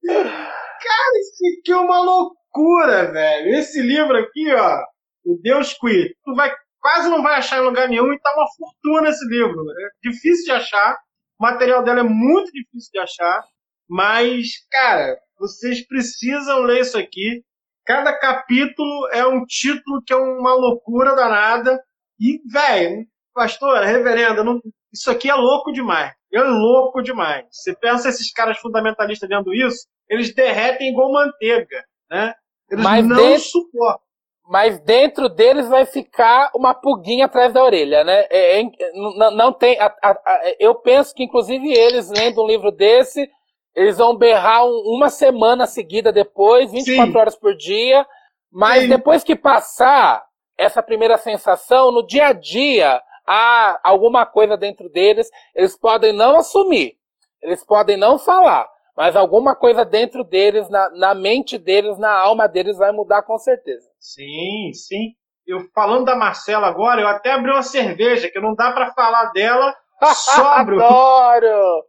[0.04, 3.56] Cara, isso aqui é uma loucura, velho.
[3.56, 4.84] Esse livro aqui, ó,
[5.26, 6.54] o Deus Queer, tu vai
[6.84, 9.64] quase não vai achar em lugar nenhum e tá uma fortuna esse livro.
[9.72, 10.98] É difícil de achar.
[11.40, 13.42] O material dela é muito difícil de achar.
[13.90, 17.42] Mas, cara, vocês precisam ler isso aqui.
[17.86, 21.82] Cada capítulo é um título que é uma loucura danada.
[22.20, 24.62] E, velho, pastor, reverenda, não,
[24.94, 26.14] isso aqui é louco demais.
[26.32, 27.46] É louco demais.
[27.52, 32.34] Você pensa esses caras fundamentalistas vendo isso, eles derretem igual manteiga, né?
[32.70, 34.04] Eles mas não dentro, suportam.
[34.48, 38.26] Mas dentro deles vai ficar uma pulguinha atrás da orelha, né?
[38.30, 38.64] É, é,
[38.94, 39.80] não, não, tem.
[39.80, 43.30] A, a, a, eu penso que, inclusive, eles lendo um livro desse
[43.76, 47.18] eles vão berrar um, uma semana seguida depois, 24 Sim.
[47.18, 48.06] horas por dia.
[48.52, 48.90] Mas Sim.
[48.90, 50.24] depois que passar
[50.58, 56.38] essa primeira sensação, no dia a dia, há alguma coisa dentro deles, eles podem não
[56.38, 56.96] assumir,
[57.42, 62.48] eles podem não falar, mas alguma coisa dentro deles, na, na mente deles, na alma
[62.48, 63.90] deles, vai mudar com certeza.
[64.00, 65.14] Sim, sim.
[65.46, 69.32] Eu falando da Marcela agora, eu até abri uma cerveja, que não dá para falar
[69.32, 69.76] dela
[70.14, 70.80] sóbrio.
[70.80, 71.84] Adoro!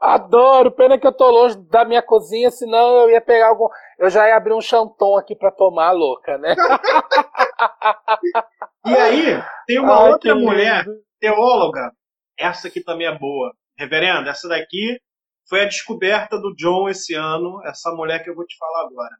[0.00, 3.68] Adoro, pena que eu tô longe da minha cozinha, senão eu ia pegar algum.
[3.98, 6.54] Eu já ia abrir um chanton aqui para tomar, louca, né?
[8.86, 10.84] e aí, tem uma Ai, outra mulher,
[11.18, 11.92] teóloga,
[12.38, 13.52] essa aqui também é boa.
[13.78, 15.00] Reverenda, essa daqui
[15.48, 19.14] foi a descoberta do John esse ano, essa mulher que eu vou te falar agora.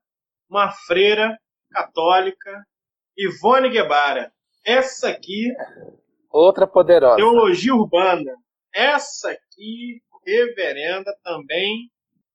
[0.49, 1.37] Uma freira
[1.71, 2.65] católica,
[3.17, 4.33] Ivone Guevara.
[4.65, 5.53] Essa aqui.
[6.31, 7.17] Outra poderosa.
[7.17, 8.35] Teologia urbana.
[8.73, 11.91] Essa aqui, reverenda também.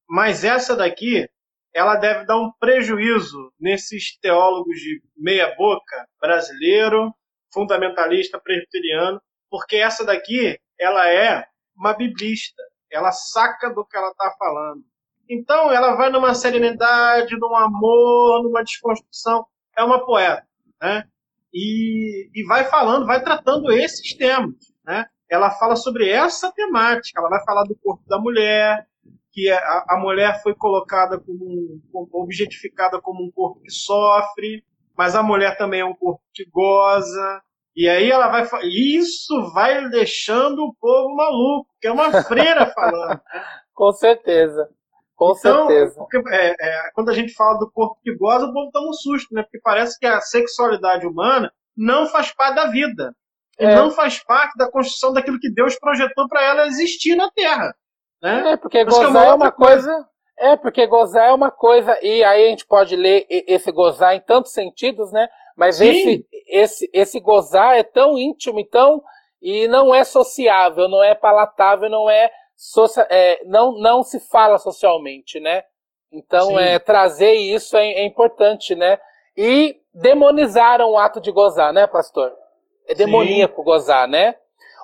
[0.08, 1.28] Mas essa daqui,
[1.74, 7.12] ela deve dar um prejuízo nesses teólogos de meia-boca brasileiro,
[7.52, 9.20] fundamentalista presbiteriano,
[9.50, 14.84] porque essa daqui, ela é uma biblista ela saca do que ela está falando.
[15.28, 19.44] Então, ela vai numa serenidade, num amor, numa desconstrução.
[19.76, 20.46] É uma poeta,
[20.80, 21.04] né?
[21.52, 25.06] E, e vai falando, vai tratando esses temas, né?
[25.30, 27.20] Ela fala sobre essa temática.
[27.20, 28.86] Ela vai falar do corpo da mulher,
[29.32, 33.70] que é, a, a mulher foi colocada como, um, como objetificada como um corpo que
[33.70, 34.64] sofre,
[34.96, 37.42] mas a mulher também é um corpo que goza,
[37.76, 38.48] e aí ela vai.
[38.64, 43.20] Isso vai deixando o povo maluco, que é uma freira falando.
[43.74, 44.70] Com certeza.
[45.14, 45.94] Com então, certeza.
[45.94, 48.92] Porque, é, é, quando a gente fala do corpo que goza, o povo toma um
[48.94, 49.42] susto, né?
[49.42, 53.14] Porque parece que a sexualidade humana não faz parte da vida.
[53.58, 53.74] É.
[53.74, 57.74] não faz parte da construção daquilo que Deus projetou para ela existir na Terra.
[58.22, 58.52] Né?
[58.52, 59.90] É, porque gozar é uma, é uma coisa.
[59.90, 60.08] coisa.
[60.38, 64.20] É, porque gozar é uma coisa, e aí a gente pode ler esse gozar em
[64.20, 65.28] tantos sentidos, né?
[65.56, 69.02] Mas esse, esse, esse gozar é tão íntimo, então,
[69.40, 74.58] e não é sociável, não é palatável, não é, socia, é não, não se fala
[74.58, 75.62] socialmente, né?
[76.12, 78.98] Então, é, trazer isso é, é, importante, né?
[79.34, 82.32] E demonizaram o ato de gozar, né, pastor?
[82.88, 83.64] É demoníaco Sim.
[83.64, 84.36] gozar, né?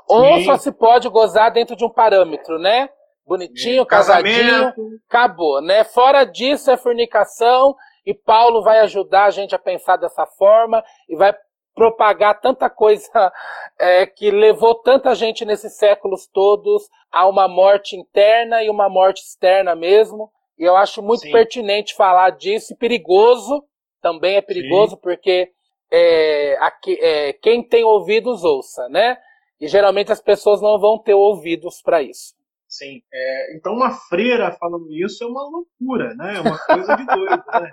[0.09, 0.45] Ou Sim.
[0.45, 2.89] só se pode gozar dentro de um parâmetro, né?
[3.25, 4.73] Bonitinho, casadinho,
[5.09, 5.85] acabou, né?
[5.85, 7.75] Fora disso é fornicação
[8.05, 11.33] e Paulo vai ajudar a gente a pensar dessa forma e vai
[11.75, 13.33] propagar tanta coisa
[13.79, 19.23] é, que levou tanta gente nesses séculos todos a uma morte interna e uma morte
[19.23, 20.31] externa mesmo.
[20.59, 21.33] E eu acho muito Sim.
[21.33, 23.65] pertinente falar disso e perigoso,
[24.01, 25.01] também é perigoso, Sim.
[25.01, 25.51] porque
[25.93, 29.19] é, aqui, é, quem tem ouvidos ouça, né?
[29.61, 32.35] E geralmente as pessoas não vão ter ouvidos para isso.
[32.67, 33.03] Sim.
[33.13, 36.37] É, então, uma freira falando isso é uma loucura, né?
[36.37, 37.71] É uma coisa de doido, né?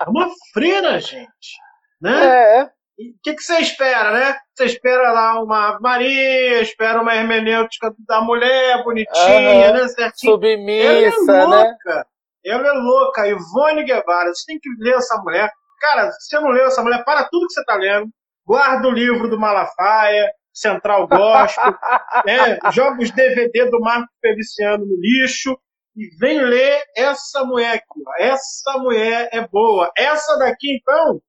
[0.00, 1.58] É uma freira, gente.
[2.00, 2.60] Né?
[2.60, 2.64] É.
[2.64, 4.38] O que, que você espera, né?
[4.54, 9.72] Você espera lá uma Maria, espera uma hermenêutica da mulher bonitinha, uhum.
[9.74, 9.88] né?
[9.88, 10.32] Certinho.
[10.32, 11.62] Submissa, Ela é né?
[11.62, 12.06] louca.
[12.44, 13.28] Ela é louca.
[13.28, 15.50] Ivone Guevara, você tem que ler essa mulher.
[15.82, 18.08] Cara, se você não leu essa mulher, para tudo que você está lendo.
[18.46, 21.74] Guarda o livro do Malafaia, Central Gospel,
[22.24, 22.58] né?
[22.72, 25.58] joga os DVD do Marco Feliciano no lixo
[25.96, 28.00] e vem ler essa mulher aqui.
[28.06, 28.22] Ó.
[28.22, 29.90] Essa mulher é boa.
[29.98, 31.20] Essa daqui, então,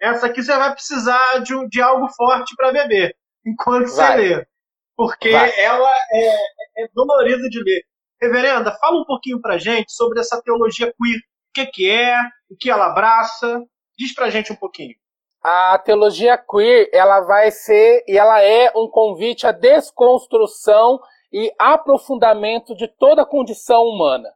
[0.00, 3.12] essa aqui você vai precisar de, de algo forte para beber
[3.44, 4.16] enquanto vai.
[4.16, 4.46] você lê.
[4.96, 5.52] Porque vai.
[5.58, 7.82] ela é, é dolorida de ler.
[8.22, 11.18] Reverenda, fala um pouquinho pra gente sobre essa teologia queer.
[11.18, 13.60] O que, que é, o que ela abraça.
[13.98, 14.94] Diz pra gente um pouquinho
[15.48, 21.00] a teologia queer ela vai ser e ela é um convite à desconstrução
[21.32, 24.28] e aprofundamento de toda a condição humana.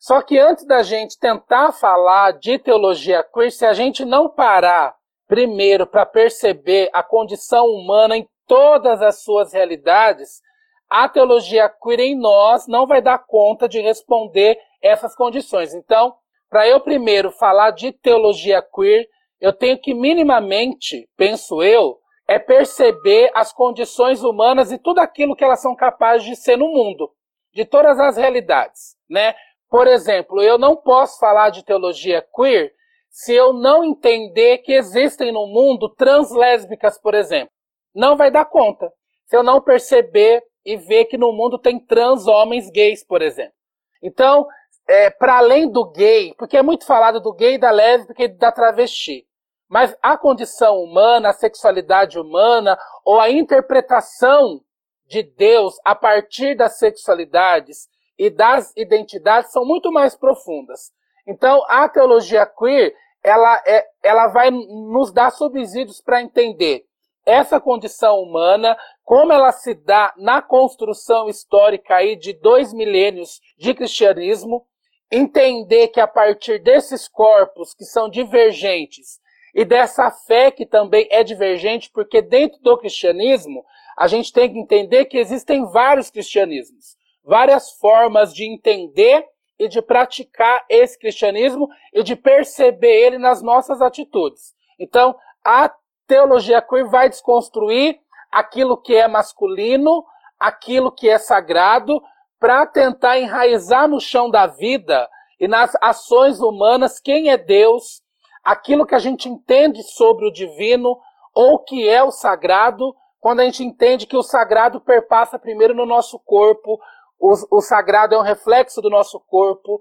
[0.00, 4.94] Só que antes da gente tentar falar de teologia queer, se a gente não parar
[5.28, 10.40] primeiro para perceber a condição humana em todas as suas realidades,
[10.88, 15.74] a teologia queer em nós não vai dar conta de responder essas condições.
[15.74, 16.14] Então,
[16.54, 19.08] para eu primeiro falar de teologia queer,
[19.40, 21.98] eu tenho que minimamente, penso eu,
[22.28, 26.68] é perceber as condições humanas e tudo aquilo que elas são capazes de ser no
[26.68, 27.10] mundo,
[27.52, 29.34] de todas as realidades, né?
[29.68, 32.72] Por exemplo, eu não posso falar de teologia queer
[33.10, 37.50] se eu não entender que existem no mundo translésbicas, por exemplo.
[37.92, 38.92] Não vai dar conta.
[39.26, 43.54] Se eu não perceber e ver que no mundo tem trans homens gays, por exemplo.
[44.00, 44.46] Então,
[44.86, 48.52] é, para além do gay, porque é muito falado do gay, da lésbica e da
[48.52, 49.26] travesti.
[49.68, 54.60] Mas a condição humana, a sexualidade humana, ou a interpretação
[55.06, 60.92] de Deus a partir das sexualidades e das identidades são muito mais profundas.
[61.26, 66.84] Então, a teologia queer, ela, é, ela vai nos dar subsídios para entender
[67.24, 73.72] essa condição humana, como ela se dá na construção histórica aí de dois milênios de
[73.72, 74.66] cristianismo,
[75.14, 79.20] entender que a partir desses corpos que são divergentes
[79.54, 83.64] e dessa fé que também é divergente, porque dentro do cristianismo
[83.96, 86.96] a gente tem que entender que existem vários cristianismos.
[87.24, 89.24] várias formas de entender
[89.58, 94.52] e de praticar esse cristianismo e de perceber ele nas nossas atitudes.
[94.78, 95.72] Então, a
[96.06, 97.98] teologia queer vai desconstruir
[98.30, 100.04] aquilo que é masculino,
[100.38, 102.02] aquilo que é sagrado,
[102.44, 105.08] para tentar enraizar no chão da vida
[105.40, 108.02] e nas ações humanas quem é Deus,
[108.44, 111.00] aquilo que a gente entende sobre o divino
[111.34, 115.86] ou que é o sagrado, quando a gente entende que o sagrado perpassa primeiro no
[115.86, 116.78] nosso corpo,
[117.18, 119.80] o, o sagrado é um reflexo do nosso corpo,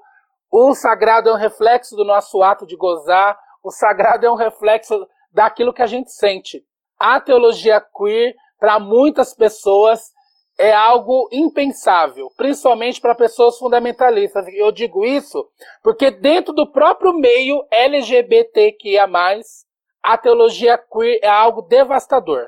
[0.49, 5.05] o sagrado é um reflexo do nosso ato de gozar, o sagrado é um reflexo
[5.33, 6.63] daquilo que a gente sente.
[6.97, 10.13] A teologia queer, para muitas pessoas,
[10.63, 14.47] é algo impensável, principalmente para pessoas fundamentalistas.
[14.47, 15.45] Eu digo isso
[15.83, 19.05] porque dentro do próprio meio LGBTQIA+,
[20.01, 22.47] a teologia queer é algo devastador,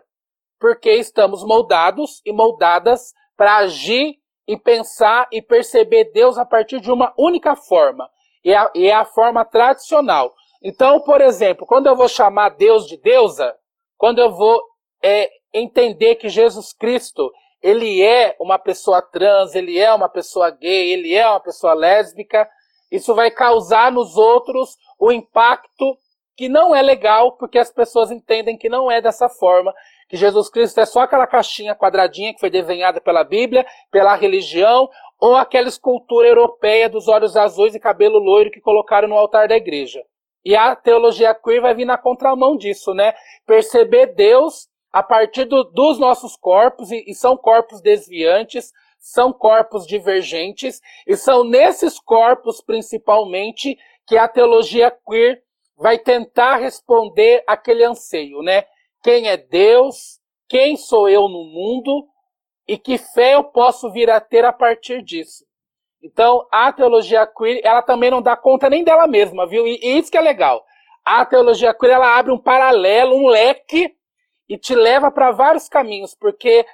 [0.58, 4.16] porque estamos moldados e moldadas para agir
[4.48, 8.10] e pensar e perceber Deus a partir de uma única forma,
[8.46, 10.34] e é, e é a forma tradicional.
[10.64, 13.54] Então, por exemplo, quando eu vou chamar Deus de deusa,
[13.98, 14.64] quando eu vou
[15.04, 17.30] é, entender que Jesus Cristo
[17.66, 22.48] ele é uma pessoa trans, ele é uma pessoa gay, ele é uma pessoa lésbica,
[22.92, 25.98] isso vai causar nos outros o impacto
[26.38, 29.74] que não é legal, porque as pessoas entendem que não é dessa forma,
[30.08, 34.88] que Jesus Cristo é só aquela caixinha quadradinha que foi desenhada pela Bíblia, pela religião,
[35.20, 39.58] ou aquela escultura europeia dos olhos azuis e cabelo loiro que colocaram no altar da
[39.58, 40.04] igreja.
[40.44, 43.16] E a teologia queer vai vir na contramão disso, né?
[43.48, 49.86] Perceber Deus a partir do, dos nossos corpos, e, e são corpos desviantes, são corpos
[49.86, 53.78] divergentes, e são nesses corpos, principalmente,
[54.08, 55.44] que a teologia queer
[55.78, 58.64] vai tentar responder aquele anseio, né?
[59.04, 60.22] Quem é Deus?
[60.48, 62.08] Quem sou eu no mundo?
[62.66, 65.44] E que fé eu posso vir a ter a partir disso?
[66.02, 69.68] Então, a teologia queer, ela também não dá conta nem dela mesma, viu?
[69.68, 70.64] E, e isso que é legal.
[71.04, 73.94] A teologia queer, ela abre um paralelo, um leque
[74.48, 76.66] e te leva para vários caminhos, porque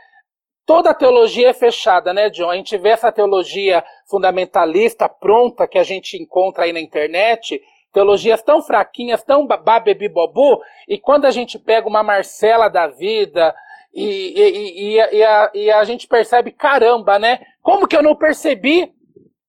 [0.66, 2.50] toda a teologia é fechada, né, John?
[2.50, 7.62] A gente vê essa teologia fundamentalista pronta que a gente encontra aí na internet,
[7.92, 13.54] teologias tão fraquinhas, tão babebibobu, e quando a gente pega uma Marcela da vida
[13.94, 17.40] e, e, e, e, a, e a gente percebe, caramba, né?
[17.62, 18.94] Como que eu não percebi?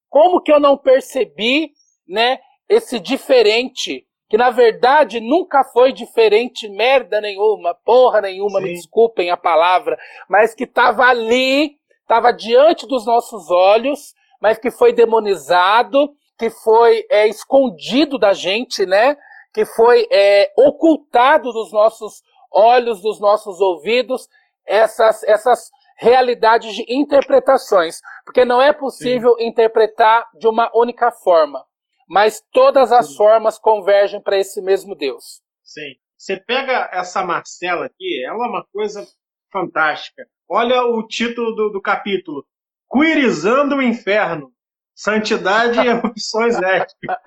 [0.09, 1.71] Como que eu não percebi,
[2.07, 8.65] né, esse diferente que na verdade nunca foi diferente merda nenhuma, porra nenhuma, Sim.
[8.65, 9.95] me desculpem a palavra,
[10.27, 17.05] mas que estava ali, estava diante dos nossos olhos, mas que foi demonizado, que foi
[17.11, 19.15] é, escondido da gente, né?
[19.53, 24.27] Que foi é, ocultado dos nossos olhos, dos nossos ouvidos,
[24.65, 28.01] essas, essas realidades de interpretações.
[28.25, 29.45] Porque não é possível Sim.
[29.45, 31.63] interpretar de uma única forma
[32.07, 33.17] mas todas as Sim.
[33.17, 35.41] formas convergem para esse mesmo Deus.
[35.63, 35.95] Sim.
[36.17, 39.05] Você pega essa Marcela aqui, ela é uma coisa
[39.51, 40.25] fantástica.
[40.49, 42.45] Olha o título do, do capítulo:
[42.91, 44.51] Queerizando o Inferno.
[44.95, 47.17] Santidade e opções éticas.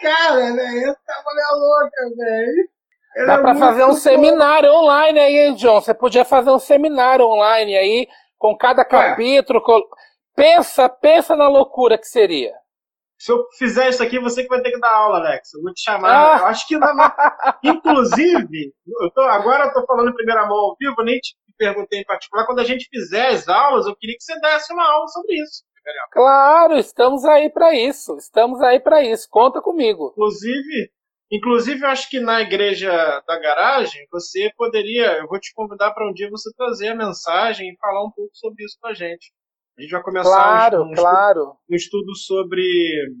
[0.00, 2.68] Cara, velho, essa mulher é louca, velho.
[3.26, 5.80] Dá é para fazer um seminário online aí, John.
[5.80, 9.62] Você podia fazer um seminário online aí, com cada capítulo.
[10.34, 12.52] Pensa, pensa na loucura que seria.
[13.18, 15.54] Se eu fizer isso aqui, você que vai ter que dar aula, Alex.
[15.54, 16.36] Eu vou te chamar.
[16.36, 16.38] Ah.
[16.40, 17.16] Eu acho que, na...
[17.64, 22.00] inclusive, eu tô, agora eu tô falando em primeira mão ao vivo, nem te perguntei
[22.00, 22.44] em particular.
[22.44, 25.64] Quando a gente fizer as aulas, eu queria que você desse uma aula sobre isso.
[26.10, 28.16] Claro, estamos aí para isso.
[28.16, 29.28] Estamos aí para isso.
[29.30, 30.10] Conta comigo.
[30.12, 30.90] Inclusive,
[31.30, 32.90] inclusive, eu acho que na igreja
[33.26, 35.18] da garagem, você poderia.
[35.18, 38.34] Eu vou te convidar para um dia você trazer a mensagem e falar um pouco
[38.34, 39.32] sobre isso com a gente.
[39.78, 41.40] A gente vai começar claro, um, um, claro.
[41.40, 43.14] Estudo, um estudo sobre,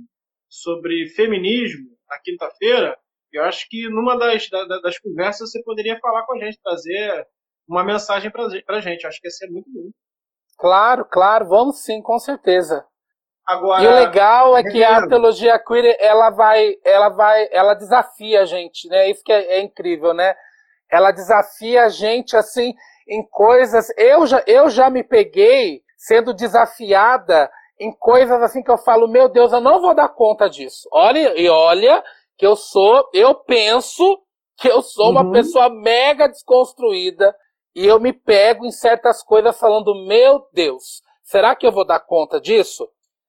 [0.48, 2.96] sobre feminismo na quinta-feira.
[3.30, 4.48] Eu acho que numa das,
[4.82, 7.26] das conversas você poderia falar com a gente, trazer
[7.68, 9.04] uma mensagem para a gente.
[9.04, 9.90] Eu acho que ia ser muito bom.
[10.58, 12.86] Claro, claro, vamos sim, com certeza.
[13.46, 18.40] Agora, e o legal é que a teologia queer ela vai, ela vai, ela desafia
[18.40, 19.10] a gente, né?
[19.10, 20.34] Isso que é, é incrível, né?
[20.90, 22.74] Ela desafia a gente assim
[23.06, 23.88] em coisas.
[23.96, 29.28] Eu já, eu já me peguei sendo desafiada em coisas assim que eu falo, meu
[29.28, 30.88] Deus, eu não vou dar conta disso.
[30.92, 32.02] Olha, e olha
[32.36, 34.20] que eu sou, eu penso
[34.56, 35.32] que eu sou uma uhum.
[35.32, 37.34] pessoa mega desconstruída
[37.74, 42.00] e eu me pego em certas coisas falando, meu Deus, será que eu vou dar
[42.00, 42.88] conta disso?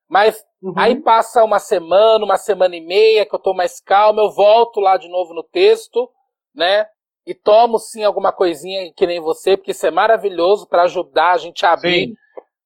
[0.10, 0.74] Mas uhum.
[0.78, 4.80] aí passa uma semana, uma semana e meia que eu tô mais calmo, eu volto
[4.80, 6.10] lá de novo no texto,
[6.56, 6.88] né?
[7.26, 11.38] E tomo sim alguma coisinha que nem você, porque isso é maravilhoso para ajudar a
[11.38, 12.16] gente a abrir sim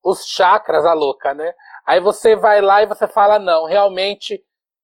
[0.04, 1.54] os chakras, a louca, né?
[1.86, 4.42] Aí você vai lá e você fala, não, realmente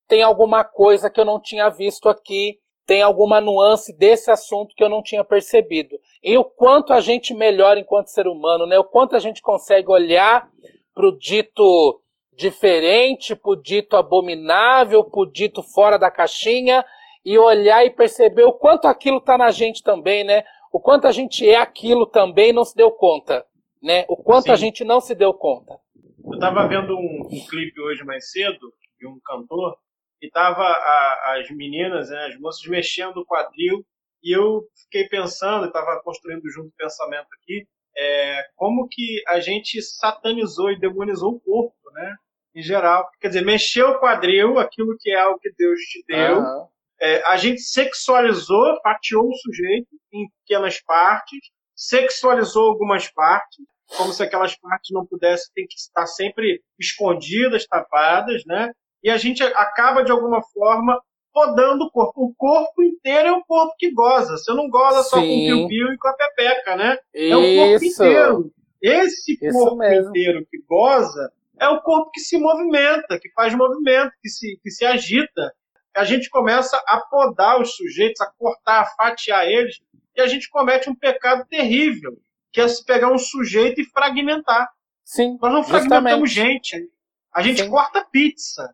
[0.08, 4.84] tem alguma coisa que eu não tinha visto aqui, tem alguma nuance desse assunto que
[4.84, 5.98] eu não tinha percebido.
[6.24, 8.80] E o quanto a gente melhora enquanto ser humano, né?
[8.80, 10.48] O quanto a gente consegue olhar
[10.96, 12.02] para o dito
[12.34, 16.86] diferente, para o dito abominável, para o dito fora da caixinha
[17.26, 20.44] e olhar e perceber o quanto aquilo está na gente também, né?
[20.72, 23.46] O quanto a gente é aquilo também não se deu conta,
[23.82, 24.06] né?
[24.08, 24.52] O quanto Sim.
[24.52, 25.80] a gente não se deu conta.
[26.26, 29.78] Eu estava vendo um, um clipe hoje mais cedo de um cantor
[30.22, 33.86] e tava a, as meninas, né, as moças mexendo o quadril
[34.24, 39.82] e eu fiquei pensando, estava construindo junto o pensamento aqui, é, como que a gente
[39.82, 42.16] satanizou e demonizou o corpo, né?
[42.56, 46.40] Em geral, quer dizer, mexeu o quadril, aquilo que é algo que Deus te deu.
[46.40, 46.68] Uhum.
[47.00, 51.40] É, a gente sexualizou, fatiou o sujeito em pequenas partes,
[51.78, 53.64] sexualizou algumas partes,
[53.96, 58.74] como se aquelas partes não pudessem, tem que estar sempre escondidas, tapadas, né?
[59.04, 61.00] e a gente acaba, de alguma forma,
[61.32, 62.26] podando o corpo.
[62.26, 64.38] O corpo inteiro é o corpo que goza.
[64.38, 65.10] Você não goza Sim.
[65.10, 66.98] só com o piu-piu e com a pepeca, né?
[67.14, 67.34] Isso.
[67.34, 68.52] É o corpo inteiro.
[68.82, 74.30] Esse corpo inteiro que goza é o corpo que se movimenta, que faz movimento, que
[74.30, 75.54] se, que se agita.
[75.96, 79.78] A gente começa a podar os sujeitos, a cortar, a fatiar eles,
[80.18, 82.18] e a gente comete um pecado terrível,
[82.52, 84.68] que é se pegar um sujeito e fragmentar.
[85.06, 85.90] Sim, Nós não justamente.
[85.90, 86.90] fragmentamos gente.
[87.34, 87.70] A gente Sim.
[87.70, 88.74] corta pizza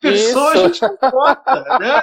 [0.00, 0.58] pessoa Isso.
[0.58, 2.02] a gente importa, né?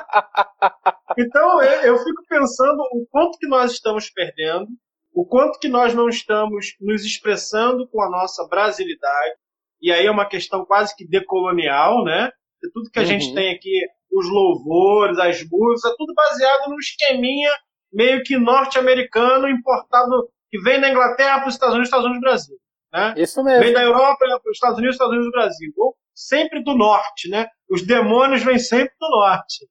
[1.17, 4.67] Então eu fico pensando o quanto que nós estamos perdendo,
[5.13, 9.35] o quanto que nós não estamos nos expressando com a nossa brasilidade,
[9.81, 12.31] e aí é uma questão quase que decolonial, né?
[12.73, 13.07] tudo que a uhum.
[13.07, 17.51] gente tem aqui, os louvores, as músicas, é tudo baseado num esqueminha
[17.93, 22.57] meio que norte-americano importado, que vem da Inglaterra para os Estados Unidos, Estados Unidos Brasil.
[22.91, 23.13] Né?
[23.17, 23.63] Isso mesmo.
[23.63, 25.73] Vem da Europa para os Estados Unidos, Estados Unidos Brasil.
[25.77, 27.47] Ou sempre do norte, né?
[27.69, 29.67] Os demônios vêm sempre do norte.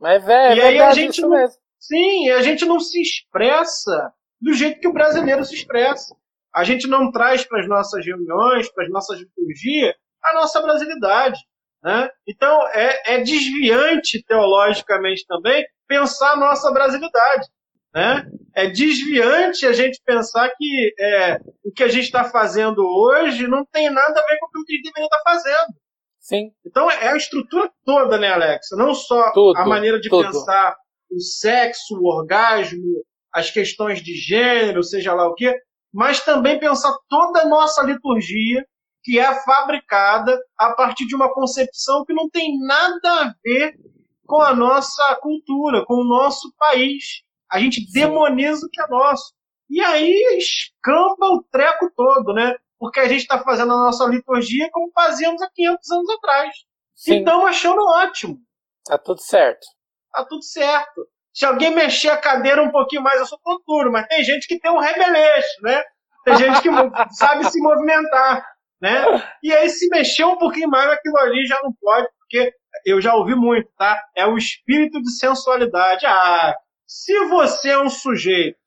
[0.00, 1.56] Mas, velho, é, e aí a gente não, mesmo.
[1.80, 6.14] Sim, a gente não se expressa do jeito que o brasileiro se expressa.
[6.54, 11.40] A gente não traz para as nossas reuniões, para as nossas liturgias, a nossa brasilidade.
[11.82, 12.08] Né?
[12.26, 17.46] Então, é, é desviante teologicamente também pensar a nossa brasilidade.
[17.94, 18.26] Né?
[18.54, 23.64] É desviante a gente pensar que é, o que a gente está fazendo hoje não
[23.64, 25.74] tem nada a ver com o que a gente deveria estar tá fazendo.
[26.18, 26.50] Sim.
[26.66, 28.68] Então é a estrutura toda, né, Alex?
[28.72, 30.26] Não só tudo, a maneira de tudo.
[30.26, 30.74] pensar
[31.10, 35.54] o sexo, o orgasmo, as questões de gênero, seja lá o quê,
[35.92, 38.64] mas também pensar toda a nossa liturgia,
[39.02, 43.74] que é fabricada a partir de uma concepção que não tem nada a ver
[44.26, 47.22] com a nossa cultura, com o nosso país.
[47.50, 49.32] A gente demoniza o que é nosso.
[49.70, 52.56] E aí escamba o treco todo, né?
[52.78, 56.54] Porque a gente está fazendo a nossa liturgia como fazíamos há 500 anos atrás.
[56.94, 57.14] Sim.
[57.16, 58.38] Então, achando ótimo.
[58.84, 59.66] Tá tudo certo.
[60.12, 61.06] Tá tudo certo.
[61.32, 64.46] Se alguém mexer a cadeira um pouquinho mais, eu sou todo duro, mas tem gente
[64.46, 65.82] que tem um rebeleixo, né?
[66.24, 66.68] Tem gente que
[67.16, 68.46] sabe se movimentar,
[68.80, 69.04] né?
[69.42, 72.52] E aí, se mexer um pouquinho mais, aquilo ali já não pode, porque
[72.84, 74.00] eu já ouvi muito, tá?
[74.16, 76.06] É o espírito de sensualidade.
[76.06, 76.54] Ah,
[76.86, 78.58] se você é um sujeito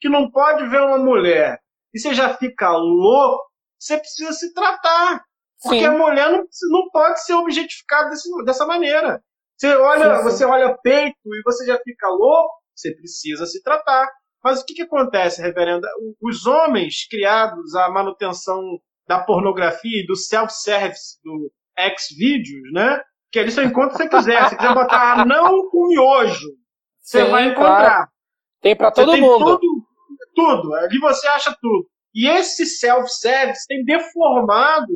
[0.00, 1.58] que não pode ver uma mulher
[1.94, 3.44] e você já fica louco,
[3.78, 5.22] você precisa se tratar.
[5.62, 5.86] Porque Sim.
[5.86, 9.22] a mulher não, não pode ser objetificada desse, dessa maneira.
[9.56, 10.22] Você olha, sim, sim.
[10.24, 14.10] você olha peito e você já fica louco, você precisa se tratar.
[14.44, 15.88] Mas o que, que acontece, reverenda?
[16.22, 18.62] Os homens criados à manutenção
[19.08, 23.00] da pornografia e do self-service, do X-Videos, né?
[23.36, 24.48] Que ali você encontra se você quiser.
[24.48, 26.48] Se quiser botar não com miojo,
[27.02, 27.90] você Sim, vai encontrar.
[27.90, 28.08] Claro.
[28.62, 29.58] Tem para todo tem mundo.
[29.58, 29.86] Tudo,
[30.34, 30.74] tudo.
[30.76, 31.86] Ali você acha tudo.
[32.14, 34.90] E esse self-service tem deformado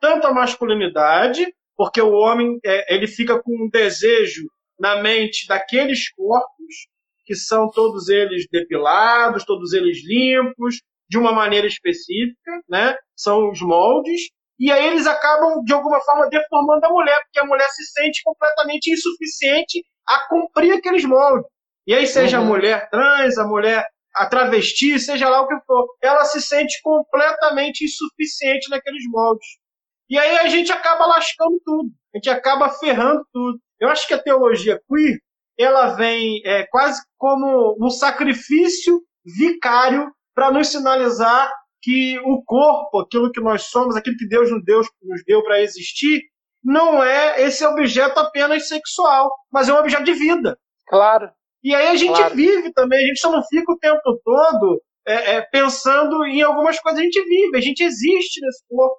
[0.00, 1.46] tanto a masculinidade,
[1.76, 4.42] porque o homem é, ele fica com um desejo
[4.76, 6.88] na mente daqueles corpos
[7.24, 12.96] que são todos eles depilados, todos eles limpos, de uma maneira específica, né?
[13.14, 14.20] São os moldes.
[14.58, 18.22] E aí eles acabam, de alguma forma, deformando a mulher, porque a mulher se sente
[18.22, 21.46] completamente insuficiente a cumprir aqueles moldes.
[21.86, 22.44] E aí, seja uhum.
[22.44, 26.80] a mulher trans, a mulher a travesti, seja lá o que for, ela se sente
[26.82, 29.46] completamente insuficiente naqueles moldes.
[30.08, 33.58] E aí a gente acaba lascando tudo, a gente acaba ferrando tudo.
[33.80, 35.18] Eu acho que a teologia queer,
[35.58, 41.50] ela vem é, quase como um sacrifício vicário para nos sinalizar
[41.84, 45.60] que o corpo, aquilo que nós somos, aquilo que Deus nos deu, nos deu para
[45.60, 46.22] existir,
[46.64, 50.58] não é esse objeto apenas sexual, mas é um objeto de vida.
[50.86, 51.30] Claro.
[51.62, 52.34] E aí a gente claro.
[52.34, 56.80] vive também, a gente só não fica o tempo todo é, é, pensando em algumas
[56.80, 57.00] coisas.
[57.00, 58.96] A gente vive, a gente existe nesse corpo.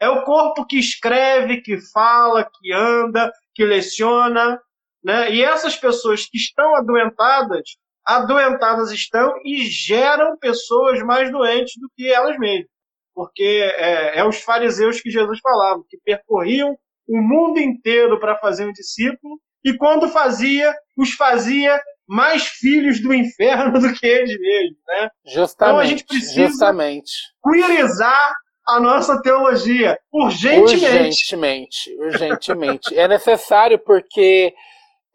[0.00, 4.60] É o corpo que escreve, que fala, que anda, que leciona.
[5.02, 5.32] Né?
[5.34, 7.62] E essas pessoas que estão adoentadas,
[8.08, 12.70] adoentadas estão e geram pessoas mais doentes do que elas mesmas.
[13.14, 16.74] Porque é, é os fariseus que Jesus falava, que percorriam
[17.06, 23.12] o mundo inteiro para fazer um discípulo, e quando fazia, os fazia mais filhos do
[23.12, 25.10] inferno do que eles mesmos, né?
[25.26, 25.54] Justamente.
[25.54, 27.12] Então a gente precisa justamente.
[27.44, 28.34] queerizar
[28.66, 30.76] a nossa teologia urgentemente.
[30.76, 32.98] Urgentemente, urgentemente.
[32.98, 34.54] é necessário porque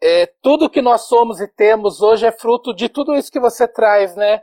[0.02, 3.66] é, tudo que nós somos e temos hoje é fruto de tudo isso que você
[3.66, 4.42] traz, né?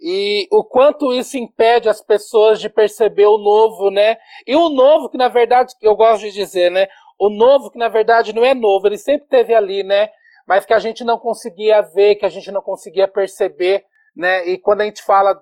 [0.00, 4.16] E o quanto isso impede as pessoas de perceber o novo, né?
[4.46, 6.88] E o novo, que na verdade, eu gosto de dizer, né?
[7.18, 10.08] O novo, que na verdade não é novo, ele sempre teve ali, né?
[10.46, 13.84] Mas que a gente não conseguia ver, que a gente não conseguia perceber,
[14.16, 14.48] né?
[14.48, 15.38] E quando a gente fala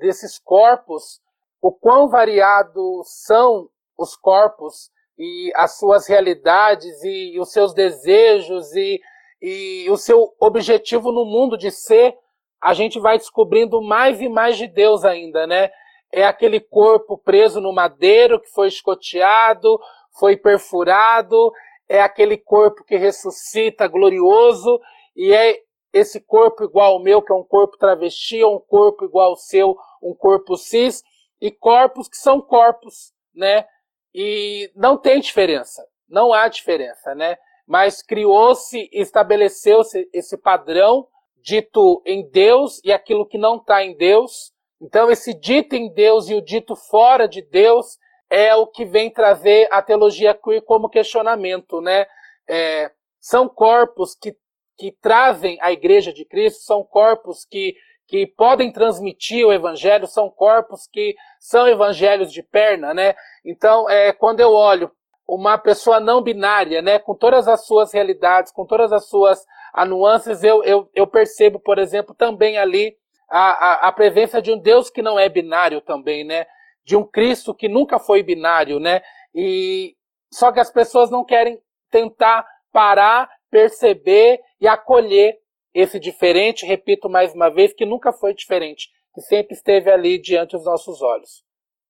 [0.00, 1.20] desses corpos,
[1.60, 4.90] o quão variados são os corpos
[5.22, 9.00] e as suas realidades e, e os seus desejos e,
[9.40, 12.16] e o seu objetivo no mundo de ser
[12.60, 15.70] a gente vai descobrindo mais e mais de Deus ainda, né?
[16.12, 19.80] É aquele corpo preso no madeiro que foi escoteado,
[20.18, 21.52] foi perfurado,
[21.88, 24.80] é aquele corpo que ressuscita glorioso,
[25.16, 25.58] e é
[25.92, 29.76] esse corpo igual ao meu, que é um corpo travesti, um corpo igual ao seu,
[30.02, 31.02] um corpo cis,
[31.40, 33.64] e corpos que são corpos, né?
[34.14, 37.36] E não tem diferença, não há diferença, né?
[37.66, 41.06] Mas criou-se, estabeleceu-se esse padrão
[41.42, 44.52] dito em Deus e aquilo que não está em Deus.
[44.80, 47.98] Então, esse dito em Deus e o dito fora de Deus
[48.30, 52.06] é o que vem trazer a teologia queer como questionamento, né?
[52.48, 52.90] É,
[53.20, 54.34] são corpos que,
[54.76, 57.76] que trazem a igreja de Cristo, são corpos que,
[58.12, 63.14] que podem transmitir o evangelho, são corpos que são evangelhos de perna, né?
[63.42, 64.90] Então, é, quando eu olho
[65.26, 69.42] uma pessoa não binária, né, com todas as suas realidades, com todas as suas
[69.88, 72.94] nuances, eu, eu, eu percebo, por exemplo, também ali
[73.30, 76.44] a, a, a, presença de um Deus que não é binário também, né?
[76.84, 79.00] De um Cristo que nunca foi binário, né?
[79.34, 79.96] E
[80.30, 81.58] só que as pessoas não querem
[81.90, 85.38] tentar parar, perceber e acolher
[85.74, 90.56] esse diferente, repito mais uma vez, que nunca foi diferente, que sempre esteve ali diante
[90.56, 91.44] dos nossos olhos.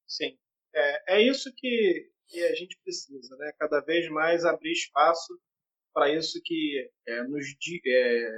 [0.07, 0.37] Sim,
[0.75, 3.53] é, é isso que, que a gente precisa, né?
[3.59, 5.39] Cada vez mais abrir espaço
[5.93, 7.47] para isso que é, nos
[7.87, 8.29] é,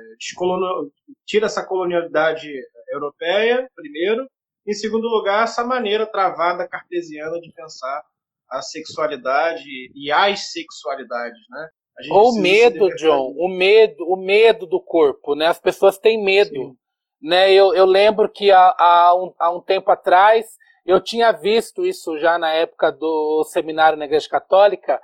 [1.24, 2.52] tira essa colonialidade
[2.92, 4.28] europeia, primeiro,
[4.66, 8.02] em segundo lugar, essa maneira travada cartesiana de pensar
[8.48, 11.68] a sexualidade e as sexualidades, né?
[12.10, 15.46] Ou o medo, John, o medo, o medo do corpo, né?
[15.46, 16.76] As pessoas têm medo, Sim.
[17.22, 17.52] né?
[17.52, 20.46] Eu, eu lembro que há, há, um, há um tempo atrás
[20.84, 25.00] eu tinha visto isso já na época do seminário na Igreja Católica,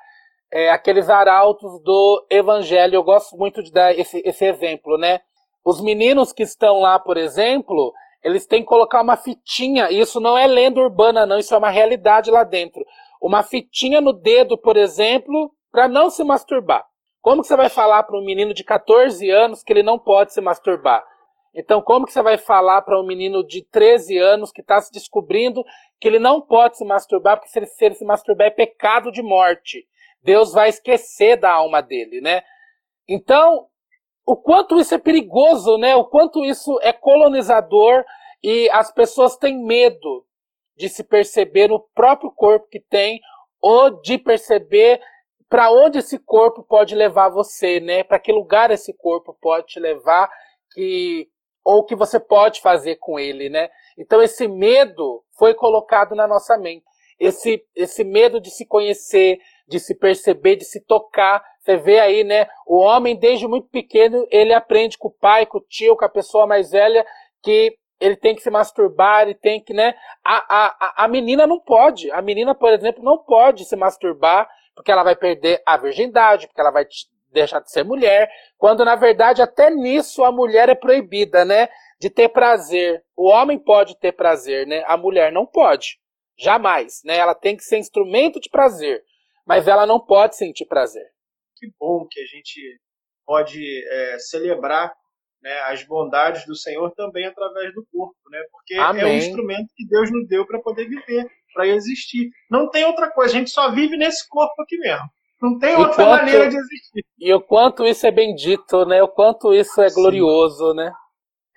[0.52, 2.96] é, aqueles arautos do evangelho.
[2.96, 5.20] Eu gosto muito de dar esse, esse exemplo, né?
[5.64, 9.90] Os meninos que estão lá, por exemplo, eles têm que colocar uma fitinha.
[9.90, 11.38] Isso não é lenda urbana, não.
[11.38, 12.84] Isso é uma realidade lá dentro.
[13.20, 16.84] Uma fitinha no dedo, por exemplo, para não se masturbar.
[17.20, 20.32] Como que você vai falar para um menino de 14 anos que ele não pode
[20.32, 21.04] se masturbar?
[21.54, 24.92] Então, como que você vai falar para um menino de 13 anos que está se
[24.92, 25.64] descobrindo
[26.00, 29.10] que ele não pode se masturbar, porque se ele, se ele se masturbar é pecado
[29.10, 29.86] de morte?
[30.22, 32.42] Deus vai esquecer da alma dele, né?
[33.08, 33.66] Então,
[34.24, 35.96] o quanto isso é perigoso, né?
[35.96, 38.04] O quanto isso é colonizador
[38.42, 40.24] e as pessoas têm medo
[40.76, 43.20] de se perceber no próprio corpo que tem
[43.60, 45.00] ou de perceber
[45.50, 48.04] para onde esse corpo pode levar você, né?
[48.04, 50.30] Para que lugar esse corpo pode te levar
[50.72, 51.28] que
[51.64, 53.68] ou que você pode fazer com ele, né?
[53.98, 56.84] Então esse medo foi colocado na nossa mente.
[57.18, 61.44] Esse esse medo de se conhecer, de se perceber, de se tocar.
[61.58, 62.46] Você vê aí, né?
[62.64, 66.08] O homem, desde muito pequeno, ele aprende com o pai, com o tio, com a
[66.08, 67.04] pessoa mais velha,
[67.42, 69.94] que ele tem que se masturbar, ele tem que, né?
[70.24, 72.10] A, a, a menina não pode.
[72.12, 74.48] A menina, por exemplo, não pode se masturbar,
[74.80, 76.86] porque ela vai perder a virgindade, porque ela vai
[77.30, 78.28] deixar de ser mulher,
[78.58, 81.68] quando na verdade até nisso a mulher é proibida, né?
[82.00, 83.04] De ter prazer.
[83.16, 84.82] O homem pode ter prazer, né?
[84.86, 85.98] A mulher não pode.
[86.36, 87.16] Jamais, né?
[87.16, 89.04] Ela tem que ser instrumento de prazer
[89.50, 91.04] mas ela não pode sentir prazer.
[91.56, 92.80] Que bom que a gente
[93.26, 94.94] pode é, celebrar
[95.42, 98.40] né, as bondades do Senhor também através do corpo, né?
[98.52, 99.02] Porque Amém.
[99.02, 102.30] é um instrumento que Deus nos deu para poder viver, para existir.
[102.50, 105.04] Não tem outra coisa, a gente só vive nesse corpo aqui mesmo.
[105.40, 107.04] Não tem outra quanto, maneira de existir.
[107.18, 109.02] E o quanto isso é bendito, né?
[109.02, 109.94] O quanto isso é Sim.
[109.94, 110.92] glorioso, né?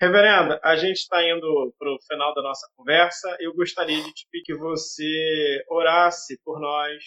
[0.00, 3.36] Reverenda, a gente está indo para o final da nossa conversa.
[3.40, 7.02] Eu gostaria de te pedir que você orasse por nós,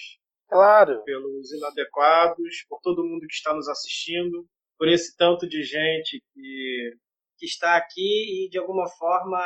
[0.50, 1.04] Claro.
[1.04, 4.46] pelos inadequados, por todo mundo que está nos assistindo,
[4.78, 6.94] por esse tanto de gente que
[7.40, 9.38] que está aqui e de alguma forma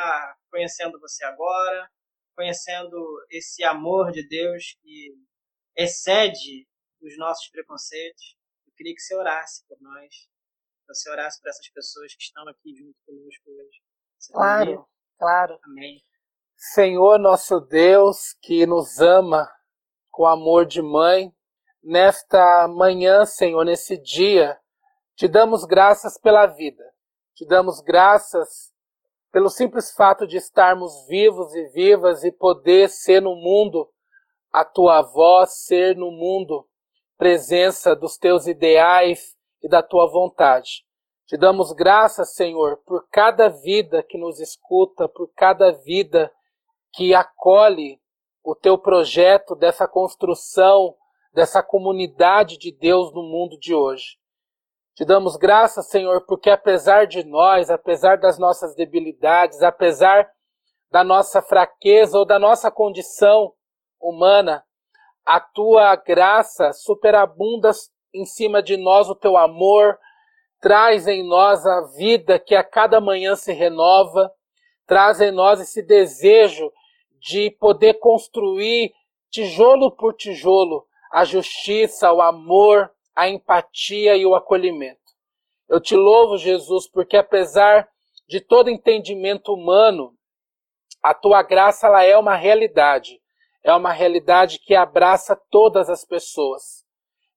[0.50, 1.86] conhecendo você agora,
[2.34, 2.96] conhecendo
[3.30, 5.14] esse amor de Deus que
[5.76, 6.66] excede
[7.00, 8.36] os nossos preconceitos.
[8.66, 12.46] Eu queria que você orasse por nós, que você orasse por essas pessoas que estão
[12.48, 13.82] aqui junto conosco hoje.
[14.18, 14.84] Você Claro, poderia?
[15.18, 15.58] claro.
[15.64, 16.02] Amém.
[16.56, 19.50] Senhor nosso Deus, que nos ama
[20.10, 21.34] com amor de mãe,
[21.82, 24.58] nesta manhã, Senhor, nesse dia,
[25.16, 26.84] te damos graças pela vida.
[27.34, 28.71] Te damos graças
[29.32, 33.88] pelo simples fato de estarmos vivos e vivas e poder ser no mundo
[34.52, 36.68] a tua voz, ser no mundo
[37.16, 40.84] presença dos teus ideais e da tua vontade.
[41.26, 46.30] Te damos graças, Senhor, por cada vida que nos escuta, por cada vida
[46.92, 47.98] que acolhe
[48.44, 50.94] o teu projeto dessa construção,
[51.32, 54.18] dessa comunidade de Deus no mundo de hoje.
[54.94, 60.30] Te damos graças, Senhor, porque apesar de nós, apesar das nossas debilidades, apesar
[60.90, 63.54] da nossa fraqueza ou da nossa condição
[63.98, 64.62] humana,
[65.24, 67.70] a tua graça superabunda
[68.12, 69.98] em cima de nós o teu amor,
[70.60, 74.30] traz em nós a vida que a cada manhã se renova,
[74.86, 76.70] traz em nós esse desejo
[77.18, 78.92] de poder construir
[79.30, 85.00] tijolo por tijolo a justiça, o amor, a empatia e o acolhimento.
[85.68, 87.88] Eu te louvo, Jesus, porque apesar
[88.28, 90.14] de todo entendimento humano,
[91.02, 93.20] a tua graça ela é uma realidade.
[93.64, 96.84] É uma realidade que abraça todas as pessoas.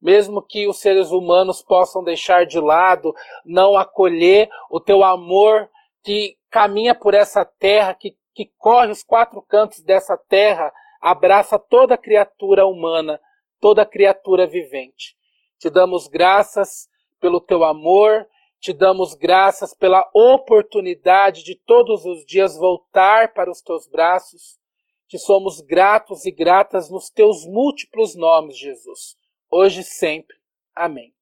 [0.01, 3.13] Mesmo que os seres humanos possam deixar de lado,
[3.45, 5.69] não acolher o teu amor
[6.03, 10.71] que caminha por essa terra, que, que corre os quatro cantos dessa terra,
[11.01, 13.19] abraça toda criatura humana,
[13.59, 15.15] toda criatura vivente.
[15.59, 18.27] Te damos graças pelo teu amor,
[18.59, 24.59] te damos graças pela oportunidade de todos os dias voltar para os teus braços.
[25.07, 29.15] Te somos gratos e gratas nos teus múltiplos nomes, Jesus,
[29.51, 30.35] hoje e sempre.
[30.73, 31.13] Amém.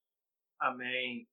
[0.60, 1.28] Amém.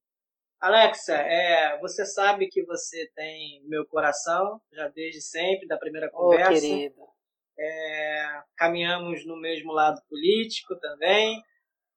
[0.60, 6.52] Alexa, é, você sabe que você tem meu coração, já desde sempre, da primeira conversa.
[6.52, 7.00] querida.
[7.58, 11.42] É, caminhamos no mesmo lado político também.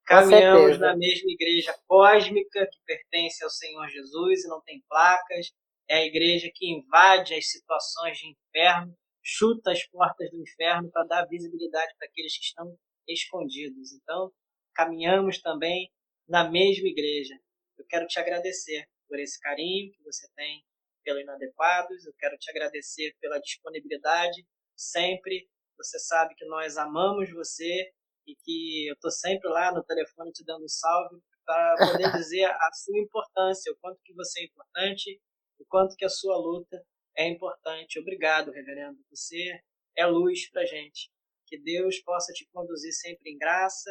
[0.06, 5.50] Caminhamos na mesma igreja cósmica que pertence ao Senhor Jesus e não tem placas.
[5.88, 11.04] É a igreja que invade as situações de inferno, chuta as portas do inferno para
[11.06, 12.76] dar visibilidade para aqueles que estão
[13.08, 13.92] escondidos.
[13.92, 14.30] Então,
[14.74, 15.90] caminhamos também
[16.28, 17.34] na mesma igreja.
[17.78, 20.64] Eu quero te agradecer por esse carinho que você tem
[21.02, 22.04] pelo Inadequados.
[22.04, 25.48] Eu quero te agradecer pela disponibilidade sempre.
[25.78, 27.90] Você sabe que nós amamos você
[28.26, 32.44] e que eu estou sempre lá no telefone te dando um salve para poder dizer
[32.44, 35.20] a sua importância, o quanto que você é importante,
[35.58, 36.82] o quanto que a sua luta
[37.16, 38.00] é importante.
[38.00, 38.98] Obrigado, reverendo.
[39.10, 39.60] Você
[39.96, 41.10] é luz para gente.
[41.46, 43.90] Que Deus possa te conduzir sempre em graça,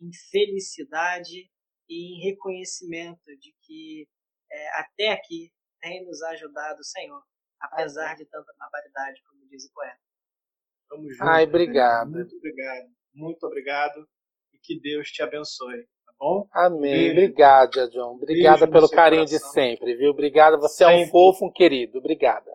[0.00, 1.50] em felicidade
[1.88, 4.06] e em reconhecimento de que
[4.50, 5.50] é, até aqui
[5.80, 7.22] tem nos ajudado o Senhor,
[7.60, 9.98] apesar de tanta barbaridade, como diz o poeta.
[10.88, 11.22] Tamo junto.
[11.22, 11.48] Ai, Reverendo.
[11.48, 12.10] obrigado.
[12.10, 13.01] Muito obrigado.
[13.14, 14.06] Muito obrigado.
[14.52, 15.82] E que Deus te abençoe.
[16.06, 16.46] Tá bom?
[16.52, 16.92] Amém.
[16.92, 17.12] Beijo.
[17.12, 18.14] Obrigada, John.
[18.16, 19.52] Obrigada Beijo pelo carinho de coração.
[19.52, 20.10] sempre, viu?
[20.10, 20.56] Obrigada.
[20.58, 21.10] Você é um Sempre.
[21.10, 21.98] fofo, um querido.
[21.98, 22.50] Obrigada.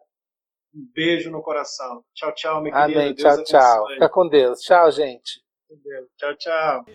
[0.75, 2.03] Um beijo no coração.
[2.13, 2.99] Tchau, tchau, minha querida.
[3.01, 3.13] Amém.
[3.15, 3.61] Deus Tchau, tchau.
[3.61, 3.93] abençoe.
[3.95, 4.59] Fica com Deus.
[4.61, 5.41] Tchau, gente.
[5.69, 6.07] Deus.
[6.17, 6.85] Tchau, tchau.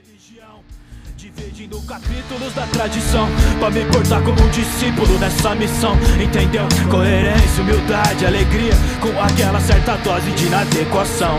[1.16, 3.26] Dividindo capítulos da tradição
[3.60, 6.64] Pra me portar como um discípulo nessa missão Entendeu?
[6.90, 11.36] Coerência, humildade, alegria Com aquela certa dose de inadequação